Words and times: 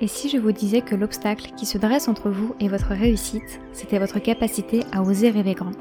Et 0.00 0.06
si 0.06 0.28
je 0.28 0.38
vous 0.38 0.52
disais 0.52 0.80
que 0.80 0.94
l'obstacle 0.94 1.50
qui 1.56 1.66
se 1.66 1.76
dresse 1.76 2.06
entre 2.06 2.30
vous 2.30 2.54
et 2.60 2.68
votre 2.68 2.90
réussite, 2.90 3.60
c'était 3.72 3.98
votre 3.98 4.20
capacité 4.20 4.84
à 4.92 5.02
oser 5.02 5.30
rêver 5.30 5.54
grand 5.54 5.72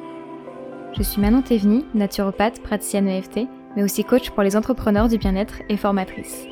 Je 0.98 1.04
suis 1.04 1.22
Manon 1.22 1.44
Théveny, 1.44 1.86
naturopathe, 1.94 2.62
praticienne 2.64 3.08
EFT, 3.08 3.42
mais 3.76 3.84
aussi 3.84 4.04
coach 4.04 4.32
pour 4.32 4.42
les 4.42 4.56
entrepreneurs 4.56 5.08
du 5.08 5.20
bien-être 5.20 5.62
et 5.70 5.78
formatrice. 5.78 6.46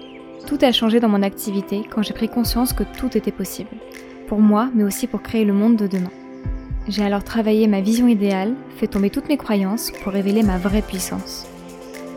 Tout 0.46 0.60
a 0.62 0.72
changé 0.72 1.00
dans 1.00 1.10
mon 1.10 1.24
activité 1.24 1.82
quand 1.90 2.04
j'ai 2.04 2.14
pris 2.14 2.30
conscience 2.30 2.72
que 2.72 2.84
tout 2.84 3.18
était 3.18 3.32
possible. 3.32 3.72
Pour 4.28 4.42
moi, 4.42 4.70
mais 4.76 4.84
aussi 4.84 5.08
pour 5.08 5.24
créer 5.24 5.44
le 5.44 5.54
monde 5.54 5.76
de 5.76 5.88
demain. 5.88 6.12
J'ai 6.88 7.04
alors 7.04 7.24
travaillé 7.24 7.68
ma 7.68 7.82
vision 7.82 8.08
idéale, 8.08 8.54
fait 8.78 8.86
tomber 8.86 9.10
toutes 9.10 9.28
mes 9.28 9.38
croyances 9.38 9.90
pour 10.04 10.14
révéler 10.14 10.44
ma 10.44 10.60
vraie 10.60 10.84
puissance. 10.84 11.48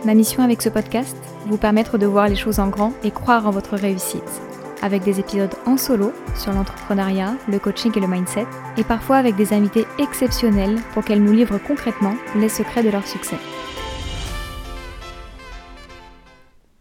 Ma 0.04 0.12
mission 0.12 0.42
avec 0.42 0.60
ce 0.60 0.68
podcast, 0.68 1.16
vous 1.46 1.56
permettre 1.56 1.96
de 1.96 2.04
voir 2.04 2.28
les 2.28 2.36
choses 2.36 2.60
en 2.60 2.68
grand 2.68 2.92
et 3.02 3.10
croire 3.10 3.46
en 3.46 3.50
votre 3.50 3.76
réussite 3.76 4.42
avec 4.82 5.02
des 5.02 5.20
épisodes 5.20 5.54
en 5.66 5.76
solo 5.76 6.12
sur 6.34 6.52
l'entrepreneuriat, 6.52 7.36
le 7.48 7.58
coaching 7.58 7.92
et 7.96 8.00
le 8.00 8.06
mindset, 8.06 8.46
et 8.76 8.84
parfois 8.84 9.16
avec 9.16 9.36
des 9.36 9.52
invités 9.52 9.86
exceptionnels 9.98 10.76
pour 10.92 11.04
qu'elles 11.04 11.22
nous 11.22 11.32
livrent 11.32 11.58
concrètement 11.58 12.14
les 12.36 12.48
secrets 12.48 12.82
de 12.82 12.90
leur 12.90 13.06
succès. 13.06 13.36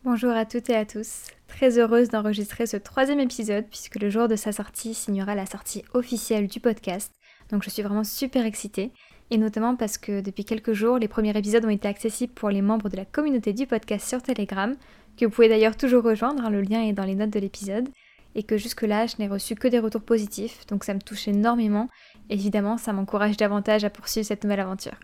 Bonjour 0.04 0.31
à 0.31 0.45
toutes 0.45 0.70
et 0.70 0.76
à 0.76 0.85
tous, 0.85 1.26
très 1.48 1.77
heureuse 1.80 2.09
d'enregistrer 2.09 2.66
ce 2.66 2.77
troisième 2.77 3.20
épisode 3.20 3.66
puisque 3.70 3.99
le 3.99 4.09
jour 4.09 4.27
de 4.27 4.35
sa 4.35 4.52
sortie 4.52 4.93
signera 4.93 5.35
la 5.35 5.45
sortie 5.45 5.84
officielle 5.93 6.48
du 6.48 6.59
podcast, 6.59 7.12
donc 7.52 7.63
je 7.63 7.70
suis 7.70 7.84
vraiment 7.84 8.04
super 8.04 8.45
excitée 8.45 8.91
et 9.29 9.38
notamment 9.38 9.76
parce 9.76 9.98
que 9.98 10.21
depuis 10.21 10.45
quelques 10.45 10.73
jours, 10.73 10.98
les 10.98 11.07
premiers 11.07 11.38
épisodes 11.38 11.66
ont 11.66 11.70
été 11.70 11.88
accessibles 11.88 12.34
pour 12.34 12.49
les 12.49 12.62
membres 12.62 12.90
de 12.90 12.95
la 12.95 13.05
communauté 13.05 13.52
du 13.54 13.68
podcast 13.68 14.07
sur 14.07 14.21
Telegram, 14.21 14.76
que 15.17 15.26
vous 15.26 15.31
pouvez 15.31 15.49
d'ailleurs 15.49 15.76
toujours 15.76 16.03
rejoindre, 16.03 16.45
hein, 16.45 16.49
le 16.49 16.62
lien 16.62 16.81
est 16.81 16.94
dans 16.94 17.03
les 17.03 17.16
notes 17.16 17.30
de 17.30 17.39
l'épisode, 17.39 17.89
et 18.35 18.44
que 18.44 18.57
jusque-là, 18.57 19.07
je 19.07 19.16
n'ai 19.20 19.27
reçu 19.27 19.55
que 19.55 19.67
des 19.67 19.80
retours 19.80 20.03
positifs, 20.03 20.66
donc 20.67 20.84
ça 20.84 20.93
me 20.93 21.02
touche 21.02 21.27
énormément, 21.27 21.90
évidemment, 22.29 22.77
ça 22.77 22.93
m'encourage 22.93 23.35
davantage 23.35 23.84
à 23.84 23.90
poursuivre 23.90 24.27
cette 24.27 24.43
nouvelle 24.43 24.60
aventure. 24.60 24.98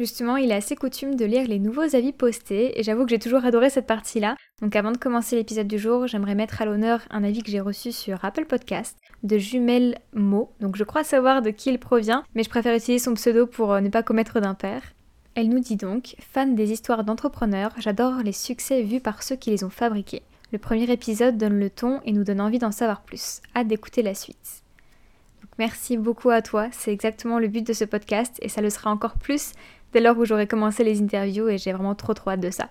Justement, 0.00 0.38
il 0.38 0.50
est 0.50 0.54
assez 0.54 0.76
coutume 0.76 1.14
de 1.14 1.26
lire 1.26 1.46
les 1.46 1.58
nouveaux 1.58 1.94
avis 1.94 2.12
postés, 2.12 2.78
et 2.80 2.82
j'avoue 2.82 3.04
que 3.04 3.10
j'ai 3.10 3.18
toujours 3.18 3.44
adoré 3.44 3.68
cette 3.68 3.86
partie-là. 3.86 4.34
Donc 4.62 4.74
avant 4.74 4.92
de 4.92 4.96
commencer 4.96 5.36
l'épisode 5.36 5.68
du 5.68 5.78
jour, 5.78 6.06
j'aimerais 6.06 6.34
mettre 6.34 6.62
à 6.62 6.64
l'honneur 6.64 7.02
un 7.10 7.22
avis 7.22 7.42
que 7.42 7.50
j'ai 7.50 7.60
reçu 7.60 7.92
sur 7.92 8.24
Apple 8.24 8.46
Podcast 8.46 8.96
de 9.22 9.36
Jumelle 9.36 9.98
Mo. 10.14 10.52
Donc 10.60 10.76
je 10.76 10.84
crois 10.84 11.04
savoir 11.04 11.42
de 11.42 11.50
qui 11.50 11.68
il 11.68 11.78
provient, 11.78 12.24
mais 12.34 12.42
je 12.42 12.48
préfère 12.48 12.74
utiliser 12.74 13.04
son 13.04 13.12
pseudo 13.12 13.46
pour 13.46 13.74
euh, 13.74 13.80
ne 13.80 13.90
pas 13.90 14.02
commettre 14.02 14.40
d'impair. 14.40 14.80
Elle 15.40 15.48
nous 15.48 15.60
dit 15.60 15.76
donc 15.76 16.16
Fan 16.18 16.54
des 16.54 16.70
histoires 16.70 17.02
d'entrepreneurs, 17.02 17.72
j'adore 17.78 18.18
les 18.22 18.30
succès 18.30 18.82
vus 18.82 19.00
par 19.00 19.22
ceux 19.22 19.36
qui 19.36 19.48
les 19.48 19.64
ont 19.64 19.70
fabriqués. 19.70 20.20
Le 20.52 20.58
premier 20.58 20.90
épisode 20.92 21.38
donne 21.38 21.58
le 21.58 21.70
ton 21.70 22.02
et 22.04 22.12
nous 22.12 22.24
donne 22.24 22.42
envie 22.42 22.58
d'en 22.58 22.72
savoir 22.72 23.00
plus. 23.00 23.40
Hâte 23.56 23.68
d'écouter 23.68 24.02
la 24.02 24.14
suite. 24.14 24.62
merci 25.58 25.96
beaucoup 25.96 26.28
à 26.28 26.42
toi, 26.42 26.68
c'est 26.72 26.92
exactement 26.92 27.38
le 27.38 27.48
but 27.48 27.66
de 27.66 27.72
ce 27.72 27.86
podcast 27.86 28.36
et 28.42 28.50
ça 28.50 28.60
le 28.60 28.68
sera 28.68 28.90
encore 28.90 29.14
plus 29.14 29.52
dès 29.94 30.00
lors 30.00 30.18
où 30.18 30.26
j'aurai 30.26 30.46
commencé 30.46 30.84
les 30.84 31.00
interviews 31.00 31.48
et 31.48 31.56
j'ai 31.56 31.72
vraiment 31.72 31.94
trop 31.94 32.12
trop 32.12 32.32
hâte 32.32 32.40
de 32.40 32.50
ça. 32.50 32.68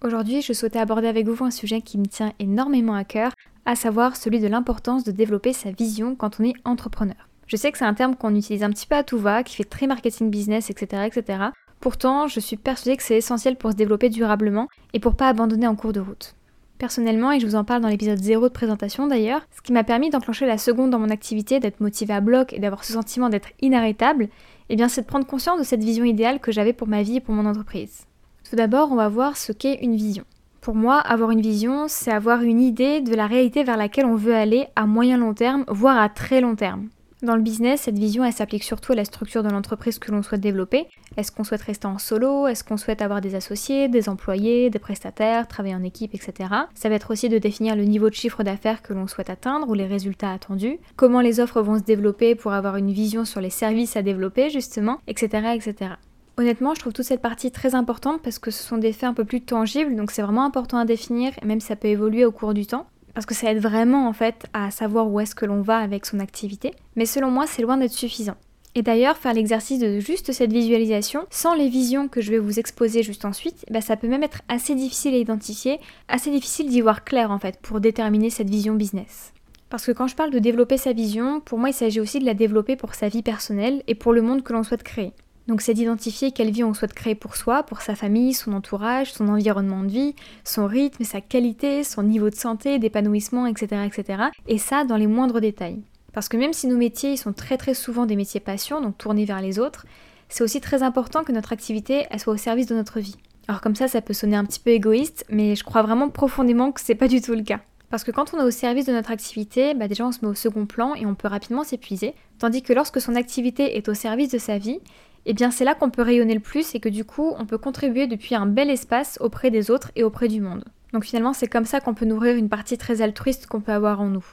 Aujourd'hui, 0.00 0.40
je 0.40 0.52
souhaitais 0.52 0.78
aborder 0.78 1.08
avec 1.08 1.26
vous 1.26 1.44
un 1.44 1.50
sujet 1.50 1.80
qui 1.80 1.98
me 1.98 2.06
tient 2.06 2.32
énormément 2.38 2.94
à 2.94 3.02
cœur, 3.02 3.32
à 3.66 3.74
savoir 3.74 4.14
celui 4.14 4.38
de 4.38 4.46
l'importance 4.46 5.02
de 5.02 5.10
développer 5.10 5.52
sa 5.52 5.72
vision 5.72 6.14
quand 6.14 6.38
on 6.38 6.44
est 6.44 6.54
entrepreneur. 6.64 7.28
Je 7.48 7.56
sais 7.56 7.72
que 7.72 7.78
c'est 7.78 7.84
un 7.84 7.94
terme 7.94 8.14
qu'on 8.14 8.36
utilise 8.36 8.62
un 8.62 8.70
petit 8.70 8.86
peu 8.86 8.94
à 8.94 9.02
tout 9.02 9.18
va, 9.18 9.42
qui 9.42 9.56
fait 9.56 9.64
très 9.64 9.88
marketing 9.88 10.30
business, 10.30 10.70
etc. 10.70 11.02
etc. 11.06 11.50
Pourtant, 11.80 12.28
je 12.28 12.40
suis 12.40 12.56
persuadée 12.56 12.96
que 12.96 13.02
c'est 13.02 13.16
essentiel 13.16 13.56
pour 13.56 13.72
se 13.72 13.76
développer 13.76 14.08
durablement 14.08 14.68
et 14.92 15.00
pour 15.00 15.16
pas 15.16 15.28
abandonner 15.28 15.66
en 15.66 15.76
cours 15.76 15.92
de 15.92 16.00
route. 16.00 16.34
Personnellement, 16.78 17.30
et 17.30 17.40
je 17.40 17.46
vous 17.46 17.54
en 17.54 17.64
parle 17.64 17.82
dans 17.82 17.88
l'épisode 17.88 18.18
0 18.18 18.48
de 18.48 18.52
présentation 18.52 19.06
d'ailleurs, 19.06 19.42
ce 19.54 19.62
qui 19.62 19.72
m'a 19.72 19.84
permis 19.84 20.10
d'enclencher 20.10 20.46
la 20.46 20.58
seconde 20.58 20.90
dans 20.90 20.98
mon 20.98 21.10
activité, 21.10 21.60
d'être 21.60 21.80
motivée 21.80 22.14
à 22.14 22.20
bloc 22.20 22.52
et 22.52 22.58
d'avoir 22.58 22.84
ce 22.84 22.94
sentiment 22.94 23.28
d'être 23.28 23.50
inarrêtable, 23.60 24.28
eh 24.70 24.76
bien 24.76 24.88
c'est 24.88 25.02
de 25.02 25.06
prendre 25.06 25.26
conscience 25.26 25.58
de 25.58 25.64
cette 25.64 25.84
vision 25.84 26.04
idéale 26.04 26.40
que 26.40 26.52
j'avais 26.52 26.72
pour 26.72 26.88
ma 26.88 27.02
vie 27.02 27.16
et 27.16 27.20
pour 27.20 27.34
mon 27.34 27.46
entreprise. 27.46 28.06
Tout 28.48 28.56
d'abord, 28.56 28.90
on 28.90 28.96
va 28.96 29.08
voir 29.08 29.36
ce 29.36 29.52
qu'est 29.52 29.78
une 29.82 29.96
vision. 29.96 30.24
Pour 30.60 30.74
moi, 30.74 30.98
avoir 30.98 31.30
une 31.30 31.42
vision, 31.42 31.86
c'est 31.88 32.10
avoir 32.10 32.42
une 32.42 32.60
idée 32.60 33.00
de 33.00 33.14
la 33.14 33.26
réalité 33.26 33.64
vers 33.64 33.76
laquelle 33.76 34.06
on 34.06 34.16
veut 34.16 34.34
aller 34.34 34.66
à 34.76 34.86
moyen 34.86 35.18
long 35.18 35.34
terme, 35.34 35.64
voire 35.68 35.98
à 35.98 36.08
très 36.08 36.40
long 36.40 36.56
terme. 36.56 36.88
Dans 37.24 37.36
le 37.36 37.42
business, 37.42 37.80
cette 37.80 37.98
vision, 37.98 38.30
s'applique 38.30 38.64
surtout 38.64 38.92
à 38.92 38.96
la 38.96 39.06
structure 39.06 39.42
de 39.42 39.48
l'entreprise 39.48 39.98
que 39.98 40.12
l'on 40.12 40.22
souhaite 40.22 40.42
développer. 40.42 40.88
Est-ce 41.16 41.32
qu'on 41.32 41.42
souhaite 41.42 41.62
rester 41.62 41.86
en 41.86 41.96
solo? 41.96 42.46
Est-ce 42.48 42.62
qu'on 42.62 42.76
souhaite 42.76 43.00
avoir 43.00 43.22
des 43.22 43.34
associés, 43.34 43.88
des 43.88 44.10
employés, 44.10 44.68
des 44.68 44.78
prestataires, 44.78 45.48
travailler 45.48 45.74
en 45.74 45.82
équipe, 45.82 46.14
etc. 46.14 46.50
Ça 46.74 46.90
va 46.90 46.96
être 46.96 47.10
aussi 47.10 47.30
de 47.30 47.38
définir 47.38 47.76
le 47.76 47.84
niveau 47.84 48.10
de 48.10 48.14
chiffre 48.14 48.42
d'affaires 48.42 48.82
que 48.82 48.92
l'on 48.92 49.06
souhaite 49.06 49.30
atteindre 49.30 49.70
ou 49.70 49.72
les 49.72 49.86
résultats 49.86 50.32
attendus. 50.32 50.78
Comment 50.96 51.22
les 51.22 51.40
offres 51.40 51.62
vont 51.62 51.78
se 51.78 51.84
développer 51.84 52.34
pour 52.34 52.52
avoir 52.52 52.76
une 52.76 52.92
vision 52.92 53.24
sur 53.24 53.40
les 53.40 53.48
services 53.48 53.96
à 53.96 54.02
développer, 54.02 54.50
justement, 54.50 54.98
etc. 55.06 55.54
etc. 55.54 55.92
Honnêtement, 56.36 56.74
je 56.74 56.80
trouve 56.80 56.92
toute 56.92 57.06
cette 57.06 57.22
partie 57.22 57.52
très 57.52 57.74
importante 57.74 58.20
parce 58.20 58.40
que 58.40 58.50
ce 58.50 58.62
sont 58.62 58.76
des 58.76 58.92
faits 58.92 59.08
un 59.08 59.14
peu 59.14 59.24
plus 59.24 59.40
tangibles, 59.40 59.94
donc 59.94 60.10
c'est 60.10 60.20
vraiment 60.20 60.44
important 60.44 60.78
à 60.78 60.84
définir, 60.84 61.32
même 61.44 61.60
si 61.60 61.68
ça 61.68 61.76
peut 61.76 61.88
évoluer 61.88 62.24
au 62.24 62.32
cours 62.32 62.54
du 62.54 62.66
temps 62.66 62.86
parce 63.14 63.26
que 63.26 63.34
ça 63.34 63.50
aide 63.50 63.62
vraiment 63.62 64.08
en 64.08 64.12
fait 64.12 64.46
à 64.52 64.70
savoir 64.70 65.08
où 65.08 65.20
est-ce 65.20 65.34
que 65.34 65.46
l'on 65.46 65.62
va 65.62 65.78
avec 65.78 66.04
son 66.04 66.20
activité, 66.20 66.72
mais 66.96 67.06
selon 67.06 67.30
moi 67.30 67.46
c'est 67.46 67.62
loin 67.62 67.76
d'être 67.76 67.92
suffisant. 67.92 68.36
Et 68.76 68.82
d'ailleurs, 68.82 69.16
faire 69.16 69.34
l'exercice 69.34 69.78
de 69.78 70.00
juste 70.00 70.32
cette 70.32 70.52
visualisation, 70.52 71.26
sans 71.30 71.54
les 71.54 71.68
visions 71.68 72.08
que 72.08 72.20
je 72.20 72.32
vais 72.32 72.40
vous 72.40 72.58
exposer 72.58 73.04
juste 73.04 73.24
ensuite, 73.24 73.64
bah, 73.70 73.80
ça 73.80 73.96
peut 73.96 74.08
même 74.08 74.24
être 74.24 74.42
assez 74.48 74.74
difficile 74.74 75.14
à 75.14 75.18
identifier, 75.18 75.78
assez 76.08 76.32
difficile 76.32 76.68
d'y 76.68 76.80
voir 76.80 77.04
clair 77.04 77.30
en 77.30 77.38
fait 77.38 77.60
pour 77.62 77.78
déterminer 77.78 78.30
cette 78.30 78.50
vision 78.50 78.74
business. 78.74 79.32
Parce 79.70 79.86
que 79.86 79.92
quand 79.92 80.08
je 80.08 80.16
parle 80.16 80.32
de 80.32 80.40
développer 80.40 80.76
sa 80.76 80.92
vision, 80.92 81.40
pour 81.40 81.58
moi 81.58 81.70
il 81.70 81.74
s'agit 81.74 82.00
aussi 82.00 82.18
de 82.18 82.24
la 82.24 82.34
développer 82.34 82.74
pour 82.74 82.94
sa 82.94 83.08
vie 83.08 83.22
personnelle 83.22 83.82
et 83.86 83.94
pour 83.94 84.12
le 84.12 84.22
monde 84.22 84.42
que 84.42 84.52
l'on 84.52 84.64
souhaite 84.64 84.82
créer. 84.82 85.12
Donc 85.46 85.60
c'est 85.60 85.74
d'identifier 85.74 86.32
quelle 86.32 86.50
vie 86.50 86.64
on 86.64 86.72
souhaite 86.72 86.94
créer 86.94 87.14
pour 87.14 87.36
soi, 87.36 87.62
pour 87.64 87.82
sa 87.82 87.94
famille, 87.94 88.32
son 88.32 88.52
entourage, 88.54 89.12
son 89.12 89.28
environnement 89.28 89.82
de 89.82 89.90
vie, 89.90 90.14
son 90.42 90.66
rythme, 90.66 91.04
sa 91.04 91.20
qualité, 91.20 91.84
son 91.84 92.02
niveau 92.02 92.30
de 92.30 92.34
santé, 92.34 92.78
d'épanouissement, 92.78 93.46
etc., 93.46 93.82
etc. 93.86 94.22
Et 94.46 94.58
ça 94.58 94.84
dans 94.84 94.96
les 94.96 95.06
moindres 95.06 95.40
détails. 95.40 95.82
Parce 96.14 96.28
que 96.28 96.36
même 96.36 96.52
si 96.52 96.66
nos 96.66 96.76
métiers 96.76 97.16
sont 97.16 97.32
très 97.32 97.74
souvent 97.74 98.06
des 98.06 98.16
métiers 98.16 98.40
passion, 98.40 98.80
donc 98.80 98.96
tournés 98.96 99.26
vers 99.26 99.42
les 99.42 99.58
autres, 99.58 99.84
c'est 100.28 100.44
aussi 100.44 100.60
très 100.60 100.82
important 100.82 101.24
que 101.24 101.32
notre 101.32 101.52
activité 101.52 102.06
soit 102.18 102.32
au 102.32 102.38
service 102.38 102.66
de 102.66 102.74
notre 102.74 103.00
vie. 103.00 103.16
Alors 103.46 103.60
comme 103.60 103.74
ça, 103.74 103.88
ça 103.88 104.00
peut 104.00 104.14
sonner 104.14 104.36
un 104.36 104.44
petit 104.44 104.60
peu 104.60 104.70
égoïste, 104.70 105.26
mais 105.28 105.54
je 105.56 105.64
crois 105.64 105.82
vraiment 105.82 106.08
profondément 106.08 106.72
que 106.72 106.80
c'est 106.80 106.94
pas 106.94 107.08
du 107.08 107.20
tout 107.20 107.34
le 107.34 107.42
cas. 107.42 107.60
Parce 107.90 108.02
que 108.02 108.10
quand 108.10 108.32
on 108.32 108.40
est 108.40 108.44
au 108.44 108.50
service 108.50 108.86
de 108.86 108.92
notre 108.92 109.10
activité, 109.10 109.74
bah 109.74 109.86
déjà 109.86 110.06
on 110.06 110.12
se 110.12 110.20
met 110.22 110.30
au 110.30 110.34
second 110.34 110.66
plan 110.66 110.94
et 110.94 111.04
on 111.04 111.14
peut 111.14 111.28
rapidement 111.28 111.62
s'épuiser. 111.62 112.14
Tandis 112.38 112.62
que 112.62 112.72
lorsque 112.72 113.00
son 113.00 113.14
activité 113.14 113.76
est 113.76 113.88
au 113.88 113.94
service 113.94 114.30
de 114.30 114.38
sa 114.38 114.58
vie, 114.58 114.80
eh 115.26 115.34
bien 115.34 115.50
c'est 115.50 115.64
là 115.64 115.74
qu'on 115.74 115.90
peut 115.90 116.02
rayonner 116.02 116.34
le 116.34 116.40
plus 116.40 116.74
et 116.74 116.80
que 116.80 116.88
du 116.88 117.04
coup 117.04 117.34
on 117.38 117.46
peut 117.46 117.58
contribuer 117.58 118.06
depuis 118.06 118.34
un 118.34 118.46
bel 118.46 118.70
espace 118.70 119.18
auprès 119.20 119.50
des 119.50 119.70
autres 119.70 119.90
et 119.96 120.04
auprès 120.04 120.28
du 120.28 120.40
monde. 120.40 120.64
Donc 120.92 121.04
finalement 121.04 121.32
c'est 121.32 121.48
comme 121.48 121.64
ça 121.64 121.80
qu'on 121.80 121.94
peut 121.94 122.04
nourrir 122.04 122.36
une 122.36 122.48
partie 122.48 122.78
très 122.78 123.02
altruiste 123.02 123.46
qu'on 123.46 123.60
peut 123.60 123.72
avoir 123.72 124.00
en 124.00 124.08
nous. 124.08 124.24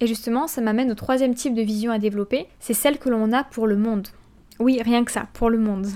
Et 0.00 0.06
justement 0.06 0.46
ça 0.46 0.60
m'amène 0.60 0.90
au 0.90 0.96
troisième 0.96 1.34
type 1.34 1.54
de 1.54 1.62
vision 1.62 1.92
à 1.92 1.98
développer, 1.98 2.46
c'est 2.60 2.74
celle 2.74 2.98
que 2.98 3.08
l'on 3.08 3.32
a 3.32 3.44
pour 3.44 3.66
le 3.66 3.76
monde. 3.76 4.08
Oui, 4.58 4.80
rien 4.82 5.04
que 5.04 5.12
ça, 5.12 5.28
pour 5.32 5.50
le 5.50 5.58
monde. 5.58 5.86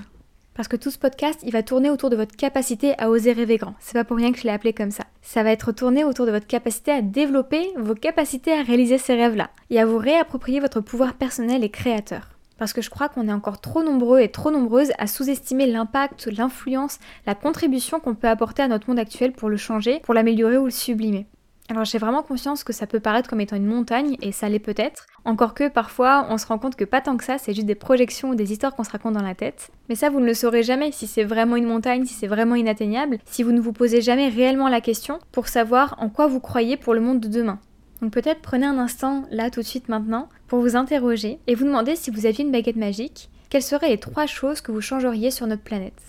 Parce 0.55 0.69
que 0.69 0.77
tout 0.77 0.91
ce 0.91 0.99
podcast, 0.99 1.41
il 1.43 1.53
va 1.53 1.63
tourner 1.63 1.91
autour 1.91 2.09
de 2.09 2.17
votre 2.17 2.35
capacité 2.35 2.95
à 2.99 3.11
oser 3.11 3.33
rêver 3.33 3.59
grand. 3.59 3.75
C'est 3.79 3.93
pas 3.93 4.05
pour 4.05 4.17
rien 4.17 4.33
que 4.33 4.39
je 4.39 4.45
l'ai 4.45 4.51
appelé 4.51 4.73
comme 4.73 4.91
ça. 4.91 5.05
Ça 5.21 5.43
va 5.43 5.51
être 5.53 5.71
tourné 5.71 6.03
autour 6.03 6.25
de 6.25 6.31
votre 6.31 6.47
capacité 6.47 6.93
à 6.93 7.03
développer 7.03 7.69
vos 7.77 7.95
capacités 7.95 8.55
à 8.55 8.63
réaliser 8.63 8.97
ces 8.97 9.15
rêves-là 9.15 9.51
et 9.69 9.79
à 9.79 9.85
vous 9.85 9.99
réapproprier 9.99 10.61
votre 10.61 10.81
pouvoir 10.81 11.15
personnel 11.15 11.63
et 11.63 11.69
créateur. 11.69 12.36
Parce 12.59 12.73
que 12.73 12.83
je 12.83 12.91
crois 12.91 13.09
qu'on 13.09 13.29
est 13.29 13.33
encore 13.33 13.61
trop 13.61 13.83
nombreux 13.83 14.21
et 14.21 14.31
trop 14.31 14.51
nombreuses 14.51 14.93
à 14.99 15.07
sous-estimer 15.07 15.67
l'impact, 15.67 16.27
l'influence, 16.27 16.99
la 17.27 17.35
contribution 17.35 18.01
qu'on 18.01 18.15
peut 18.15 18.29
apporter 18.29 18.63
à 18.63 18.69
notre 18.69 18.89
monde 18.89 18.99
actuel 18.99 19.33
pour 19.33 19.49
le 19.49 19.57
changer, 19.57 20.01
pour 20.01 20.15
l'améliorer 20.15 20.57
ou 20.59 20.65
le 20.65 20.71
sublimer. 20.71 21.27
Alors 21.69 21.85
j'ai 21.85 21.99
vraiment 21.99 22.23
conscience 22.23 22.63
que 22.63 22.73
ça 22.73 22.87
peut 22.87 23.01
paraître 23.01 23.29
comme 23.29 23.41
étant 23.41 23.57
une 23.57 23.67
montagne, 23.67 24.17
et 24.23 24.31
ça 24.31 24.49
l'est 24.49 24.61
peut-être, 24.61 25.07
encore 25.25 25.53
que 25.53 25.69
parfois 25.69 26.27
on 26.31 26.39
se 26.39 26.47
rend 26.47 26.59
compte 26.59 26.77
que 26.77 26.85
pas 26.85 27.01
tant 27.01 27.17
que 27.17 27.25
ça, 27.25 27.39
c'est 27.39 27.55
juste 27.55 27.67
des 27.67 27.75
projections 27.75 28.31
ou 28.31 28.35
des 28.37 28.53
histoires 28.53 28.77
qu'on 28.77 28.85
se 28.85 28.91
raconte 28.91 29.15
dans 29.15 29.23
la 29.23 29.35
tête. 29.35 29.71
Mais 29.89 29.97
ça 29.97 30.09
vous 30.09 30.21
ne 30.21 30.27
le 30.27 30.35
saurez 30.35 30.63
jamais 30.63 30.93
si 30.93 31.09
c'est 31.09 31.25
vraiment 31.25 31.57
une 31.57 31.67
montagne, 31.67 32.05
si 32.05 32.15
c'est 32.15 32.29
vraiment 32.29 32.55
inatteignable, 32.55 33.19
si 33.25 33.43
vous 33.43 33.51
ne 33.51 33.61
vous 33.61 33.73
posez 33.73 34.01
jamais 34.01 34.29
réellement 34.29 34.69
la 34.69 34.81
question 34.81 35.19
pour 35.33 35.49
savoir 35.49 35.97
en 35.99 36.09
quoi 36.09 36.29
vous 36.29 36.41
croyez 36.41 36.77
pour 36.77 36.95
le 36.95 37.01
monde 37.01 37.19
de 37.19 37.29
demain. 37.29 37.59
Donc 38.03 38.13
peut-être 38.13 38.43
prenez 38.43 38.67
un 38.67 38.79
instant, 38.79 39.25
là 39.31 39.51
tout 39.51 39.61
de 39.61 39.67
suite 39.67 39.89
maintenant, 39.89 40.29
pour 40.49 40.61
vous 40.61 40.77
interroger 40.77 41.39
et 41.47 41.55
vous 41.55 41.65
demander 41.65 41.97
si 41.97 42.11
vous 42.11 42.27
aviez 42.27 42.45
une 42.45 42.53
baguette 42.53 42.77
magique, 42.77 43.31
quelles 43.49 43.63
seraient 43.63 43.89
les 43.89 43.99
trois 43.99 44.27
choses 44.27 44.61
que 44.61 44.73
vous 44.73 44.81
changeriez 44.81 45.31
sur 45.31 45.47
notre 45.47 45.63
planète? 45.63 46.01